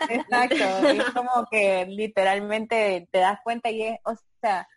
[0.10, 0.88] Exacto.
[0.88, 4.68] es como que literalmente te das cuenta y es, o sea,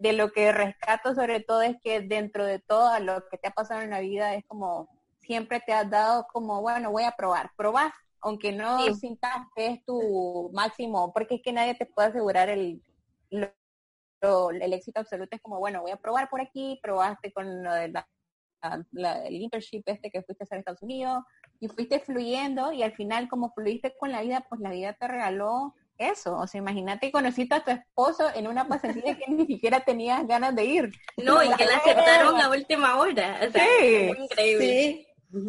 [0.00, 3.52] de lo que rescato sobre todo es que dentro de todo lo que te ha
[3.52, 4.88] pasado en la vida es como
[5.20, 7.52] siempre te has dado como, bueno, voy a probar.
[7.56, 7.92] Probás
[8.22, 12.82] aunque no sientas que es tu máximo, porque es que nadie te puede asegurar el,
[13.30, 15.36] el éxito absoluto.
[15.36, 18.06] Es como, bueno, voy a probar por aquí, probaste con lo de la,
[19.24, 21.22] el internship este que fuiste a hacer a Estados Unidos
[21.60, 25.08] y fuiste fluyendo y al final como fluiste con la vida, pues la vida te
[25.08, 26.36] regaló eso.
[26.36, 30.54] O sea, imagínate, conociste a tu esposo en una pasantía que ni siquiera tenías ganas
[30.56, 30.92] de ir.
[31.16, 33.48] No, y que la aceptaron a última hora.
[33.52, 35.06] sí, increíble.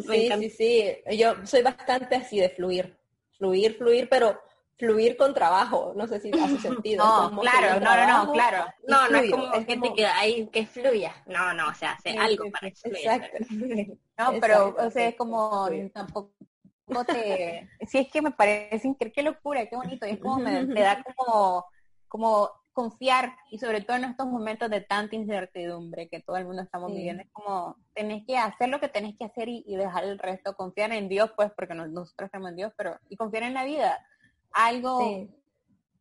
[0.08, 1.18] Sí, sí, sí.
[1.18, 2.96] Yo soy bastante así de fluir,
[3.36, 4.40] fluir, fluir, pero
[4.78, 5.92] fluir con trabajo.
[5.96, 7.04] No sé si hace sentido.
[7.04, 8.66] No, claro, no, no, no, claro.
[8.86, 11.14] No, no es como gente que hay que fluya.
[11.26, 13.16] No, no, o sea, hace algo para que fluya.
[13.16, 13.44] Exacto.
[14.18, 16.32] No, pero, o sea, es como tampoco
[17.88, 20.06] Sí, es que me parece increíble, qué locura, qué bonito.
[20.06, 21.64] es como me, te da como,
[22.08, 26.62] como confiar y sobre todo en estos momentos de tanta incertidumbre que todo el mundo
[26.62, 30.18] estamos viviendo, es como tenés que hacer lo que tenés que hacer y, dejar el
[30.18, 33.64] resto, confiar en Dios, pues, porque nosotros creemos en Dios, pero y confiar en la
[33.64, 33.98] vida.
[34.52, 35.28] Algo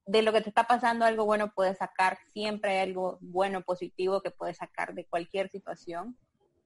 [0.05, 4.21] de lo que te está pasando, algo bueno puedes sacar, siempre hay algo bueno, positivo
[4.21, 6.17] que puedes sacar de cualquier situación.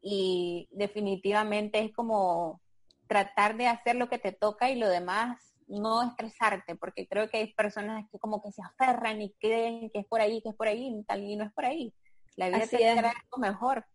[0.02, 2.62] Y definitivamente es como
[3.08, 7.38] tratar de hacer lo que te toca y lo demás no estresarte, porque creo que
[7.38, 10.56] hay personas que como que se aferran y creen que es por ahí, que es
[10.56, 11.94] por ahí, tal y no es por ahí.
[12.36, 13.86] La vida así es algo mejor.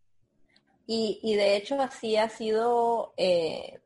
[0.87, 3.81] Y, y, de hecho así ha sido, eh,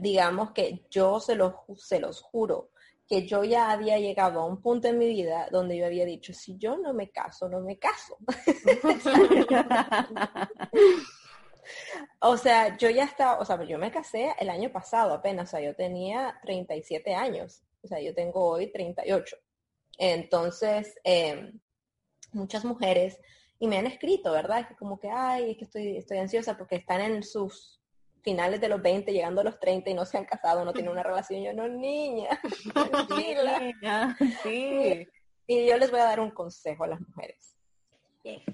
[0.00, 2.70] digamos que yo se los, se los juro,
[3.06, 6.32] que yo ya había llegado a un punto en mi vida donde yo había dicho,
[6.32, 8.16] si yo no me caso, no me caso.
[12.20, 15.50] O sea, yo ya estaba, o sea, yo me casé el año pasado apenas, o
[15.52, 19.36] sea, yo tenía 37 años, o sea, yo tengo hoy 38.
[19.98, 21.60] Entonces, em,
[22.32, 23.18] muchas mujeres,
[23.58, 24.66] y me han escrito, ¿verdad?
[24.66, 27.80] Que como que, ay, es que estoy, estoy ansiosa porque están en sus
[28.22, 30.92] finales de los 20, llegando a los 30 y no se han casado, no tienen
[30.92, 31.42] una relación.
[31.42, 32.40] Yo, no, niña,
[32.72, 34.16] tranquila.
[34.42, 35.06] Sí.
[35.46, 37.56] Y yo les voy a dar un consejo a las mujeres.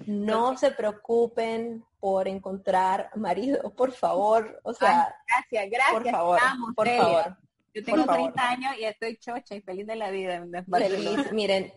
[0.05, 4.59] No se preocupen por encontrar marido, por favor.
[4.63, 5.93] O sea, gracias, gracias.
[5.93, 6.39] Por favor,
[6.75, 7.37] por favor.
[7.73, 10.43] Yo tengo 30 años y estoy chocha y feliz de la vida.
[10.71, 11.31] Feliz.
[11.31, 11.71] Miren,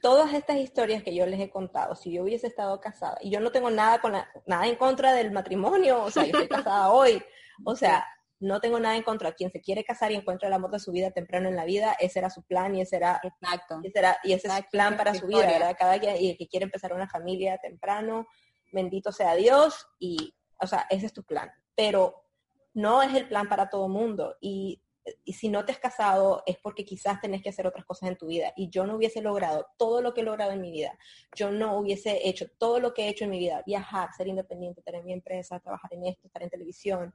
[0.00, 3.40] todas estas historias que yo les he contado, si yo hubiese estado casada, y yo
[3.40, 4.12] no tengo nada con
[4.46, 7.22] nada en contra del matrimonio, o sea, yo estoy casada hoy,
[7.64, 8.06] o sea,
[8.40, 9.32] no tengo nada en contra.
[9.32, 11.94] Quien se quiere casar y encuentra el amor de su vida temprano en la vida,
[12.00, 13.80] ese era su plan y ese era, Exacto.
[13.84, 15.76] ese, era, y ese es su plan para su vida, ¿verdad?
[15.78, 18.26] Cada quien, y el que quiere empezar una familia temprano,
[18.72, 21.50] bendito sea Dios, y, o sea, ese es tu plan.
[21.76, 22.24] Pero
[22.74, 24.36] no es el plan para todo mundo.
[24.40, 24.82] Y,
[25.24, 28.16] y si no te has casado es porque quizás tenés que hacer otras cosas en
[28.16, 28.52] tu vida.
[28.56, 30.98] Y yo no hubiese logrado todo lo que he logrado en mi vida.
[31.34, 33.62] Yo no hubiese hecho todo lo que he hecho en mi vida.
[33.66, 37.14] Viajar, ser independiente, tener mi empresa, trabajar en esto, estar en televisión,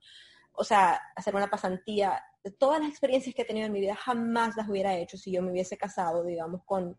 [0.57, 3.95] o sea, hacer una pasantía, de todas las experiencias que he tenido en mi vida,
[3.95, 6.97] jamás las hubiera hecho si yo me hubiese casado, digamos, con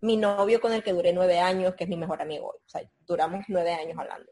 [0.00, 2.58] mi novio con el que duré nueve años, que es mi mejor amigo hoy.
[2.64, 4.30] O sea, duramos nueve años hablando.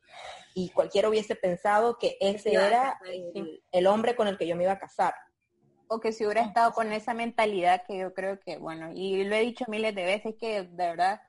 [0.55, 2.99] Y cualquiera hubiese pensado que ese era
[3.73, 5.15] el, hombre con el que yo me iba a casar.
[5.87, 9.35] O que si hubiera estado con esa mentalidad que yo creo que, bueno, y lo
[9.35, 11.21] he dicho miles de veces, que de verdad,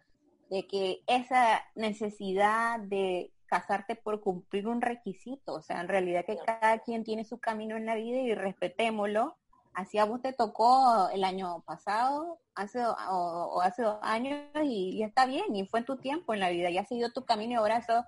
[0.49, 6.37] de que esa necesidad de casarte por cumplir un requisito, o sea, en realidad que
[6.37, 9.35] cada quien tiene su camino en la vida y respetémoslo.
[9.73, 15.25] Así a vos te tocó el año pasado, hace o, hace dos años y, está
[15.25, 17.55] bien, y fue en tu tiempo en la vida, y ha sido tu camino y
[17.55, 18.05] ahora eso,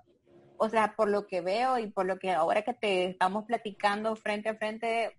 [0.58, 4.14] o sea, por lo que veo y por lo que ahora que te estamos platicando
[4.16, 5.16] frente a frente,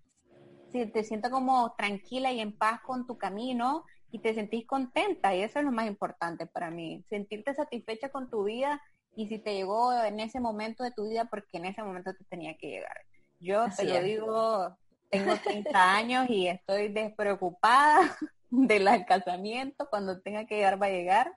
[0.70, 5.34] si te siento como tranquila y en paz con tu camino y te sentís contenta
[5.34, 8.80] y eso es lo más importante para mí, sentirte satisfecha con tu vida
[9.16, 12.24] y si te llegó en ese momento de tu vida, porque en ese momento te
[12.24, 12.96] tenía que llegar.
[13.40, 14.76] Yo te lo digo,
[15.10, 18.16] tengo 30 años y estoy despreocupada
[18.50, 21.36] del casamiento, cuando tenga que llegar va a llegar.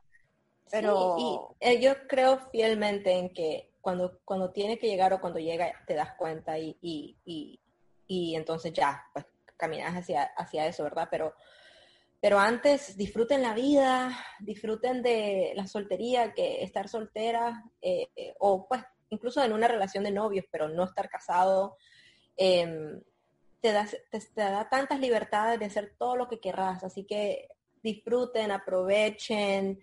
[0.69, 5.39] Pero y, eh, yo creo fielmente en que cuando, cuando tiene que llegar o cuando
[5.39, 7.59] llega te das cuenta y, y, y,
[8.05, 9.25] y entonces ya, pues
[9.55, 11.07] caminas hacia, hacia eso, ¿verdad?
[11.09, 11.33] Pero
[12.19, 18.83] pero antes disfruten la vida, disfruten de la soltería, que estar soltera, eh, o pues
[19.09, 21.77] incluso en una relación de novios, pero no estar casado,
[22.35, 23.01] em,
[23.61, 26.83] te, da, te, da tantas libertades de hacer todo lo que querrás.
[26.83, 27.49] Así que
[27.81, 29.79] disfruten, aprovechen,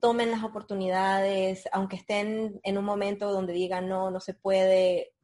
[0.00, 5.14] tomen las oportunidades, aunque estén en un momento donde digan no, no se puede,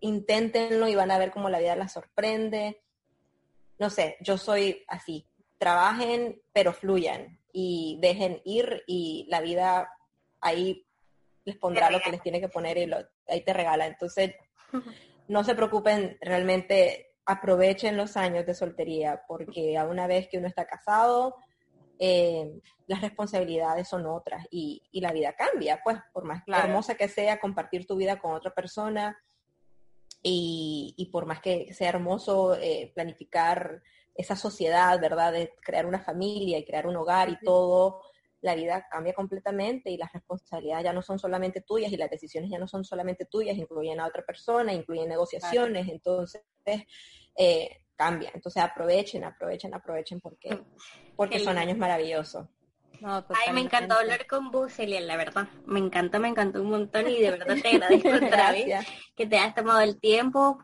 [0.00, 2.82] inténtenlo y van a ver cómo la vida las sorprende.
[3.78, 5.28] No sé, yo soy así,
[5.58, 9.90] trabajen pero fluyan y dejen ir y la vida
[10.40, 10.86] ahí
[11.44, 12.98] les pondrá lo que les tiene que poner y lo,
[13.28, 13.86] ahí te regala.
[13.86, 14.34] Entonces,
[15.28, 20.48] no se preocupen, realmente aprovechen los años de soltería porque a una vez que uno
[20.48, 21.36] está casado,
[21.98, 27.40] eh, las responsabilidades son otras y, la vida cambia, pues por más hermosa que sea
[27.40, 29.16] compartir tu vida con otra persona
[30.22, 33.82] y, por más que sea hermoso eh, planificar
[34.16, 35.32] esa sociedad, ¿verdad?
[35.32, 38.02] De crear una familia y crear un hogar y todo,
[38.40, 42.50] la vida cambia completamente y las responsabilidades ya no son solamente tuyas y las decisiones
[42.50, 46.42] ya no son solamente tuyas, incluyen a otra persona, incluyen negociaciones, entonces
[47.34, 48.30] eh, cambia.
[48.34, 50.50] Entonces aprovechen, aprovechen, aprovechen porque,
[51.16, 52.46] porque son años maravillosos.
[53.02, 55.48] Ay, me encantó hablar con vos, Celia, la verdad.
[55.66, 59.38] Me encantó, me encantó un montón y de verdad te agradezco otra vez que te
[59.38, 60.58] hayas tomado el tiempo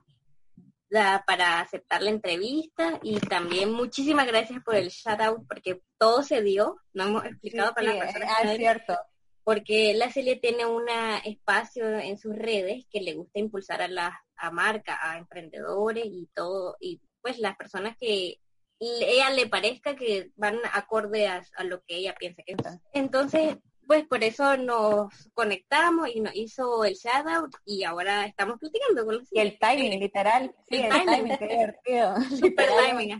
[1.27, 6.43] para aceptar la entrevista y también muchísimas gracias por el shout out porque todo se
[6.43, 8.45] dio, no hemos explicado para las personas.
[8.45, 8.99] Es cierto.
[9.45, 10.85] Porque la Celia tiene un
[11.25, 16.29] espacio en sus redes que le gusta impulsar a las a marcas, a emprendedores y
[16.35, 18.41] todo, y pues las personas que
[18.81, 22.83] ella le parezca que van acorde a, lo que ella piensa que están.
[22.93, 23.57] Entonces,
[23.87, 29.17] pues por eso nos conectamos y nos hizo el shoutout y ahora estamos platicando con
[29.17, 30.55] los Y el timing, literal.
[30.69, 32.15] Sí, el, timing, qué divertido.
[32.41, 33.19] Super timing.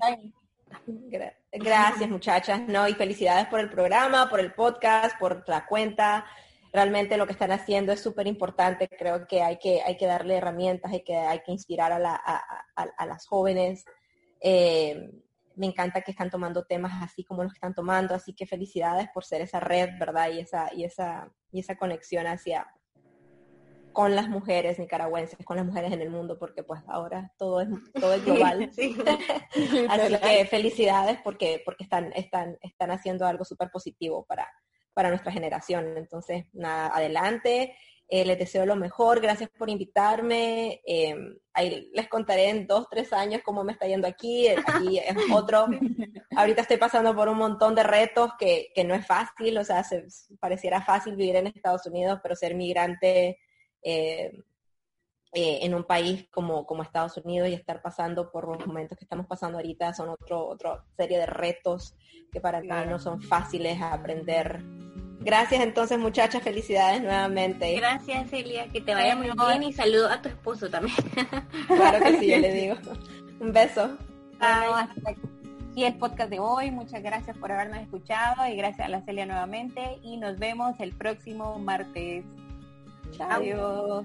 [1.53, 2.89] Gracias muchachas, ¿no?
[2.89, 6.25] Y felicidades por el programa, por el podcast, por la cuenta.
[6.73, 8.89] Realmente lo que están haciendo es súper importante.
[8.89, 12.15] Creo que hay, que hay que darle herramientas, hay que, hay que inspirar a, la,
[12.15, 13.85] a, las jóvenes.
[14.41, 15.11] Eh,
[15.57, 19.09] me encanta que están tomando temas así como los que están tomando, así que felicidades
[19.13, 20.31] por ser esa red, ¿verdad?
[20.31, 22.67] Y esa, y esa, y esa conexión hacia
[23.93, 27.69] con las mujeres nicaragüenses, con las mujeres en el mundo, porque pues ahora todo es,
[27.93, 28.71] todo es global.
[29.91, 34.49] así que felicidades porque, porque están, están, están haciendo algo súper positivo para,
[34.95, 35.97] para nuestra generación.
[35.97, 37.77] Entonces, nada, adelante.
[38.15, 40.83] Eh, les deseo lo mejor, gracias por invitarme.
[40.85, 44.49] Em, ahí les contaré en dos, tres años cómo me está yendo aquí.
[44.49, 45.67] Eh, aquí es otro.
[46.37, 50.05] Ahorita estoy pasando por un montón de retos que, no es fácil, o sea, se,
[50.39, 53.39] pareciera fácil vivir en Estados Unidos, pero ser migrante
[53.81, 54.31] eh,
[55.33, 59.27] en un país como, como Estados Unidos y estar pasando por los momentos que estamos
[59.27, 61.97] pasando ahorita son otro, otra serie de retos
[62.31, 64.63] que para mí no son fáciles a aprender
[65.25, 67.75] Gracias entonces muchachas, felicidades nuevamente.
[67.77, 70.97] Gracias Celia, que te vaya muy bien y saludo a tu esposo también.
[71.67, 72.77] Claro que sí, yo le digo.
[73.41, 73.97] Un beso.
[75.75, 76.71] y el podcast de hoy.
[76.71, 80.93] Muchas gracias por habernos escuchado y gracias a la Celia nuevamente y nos vemos el
[80.93, 82.25] próximo martes.
[83.13, 83.31] Chao.
[83.31, 84.05] Adiós.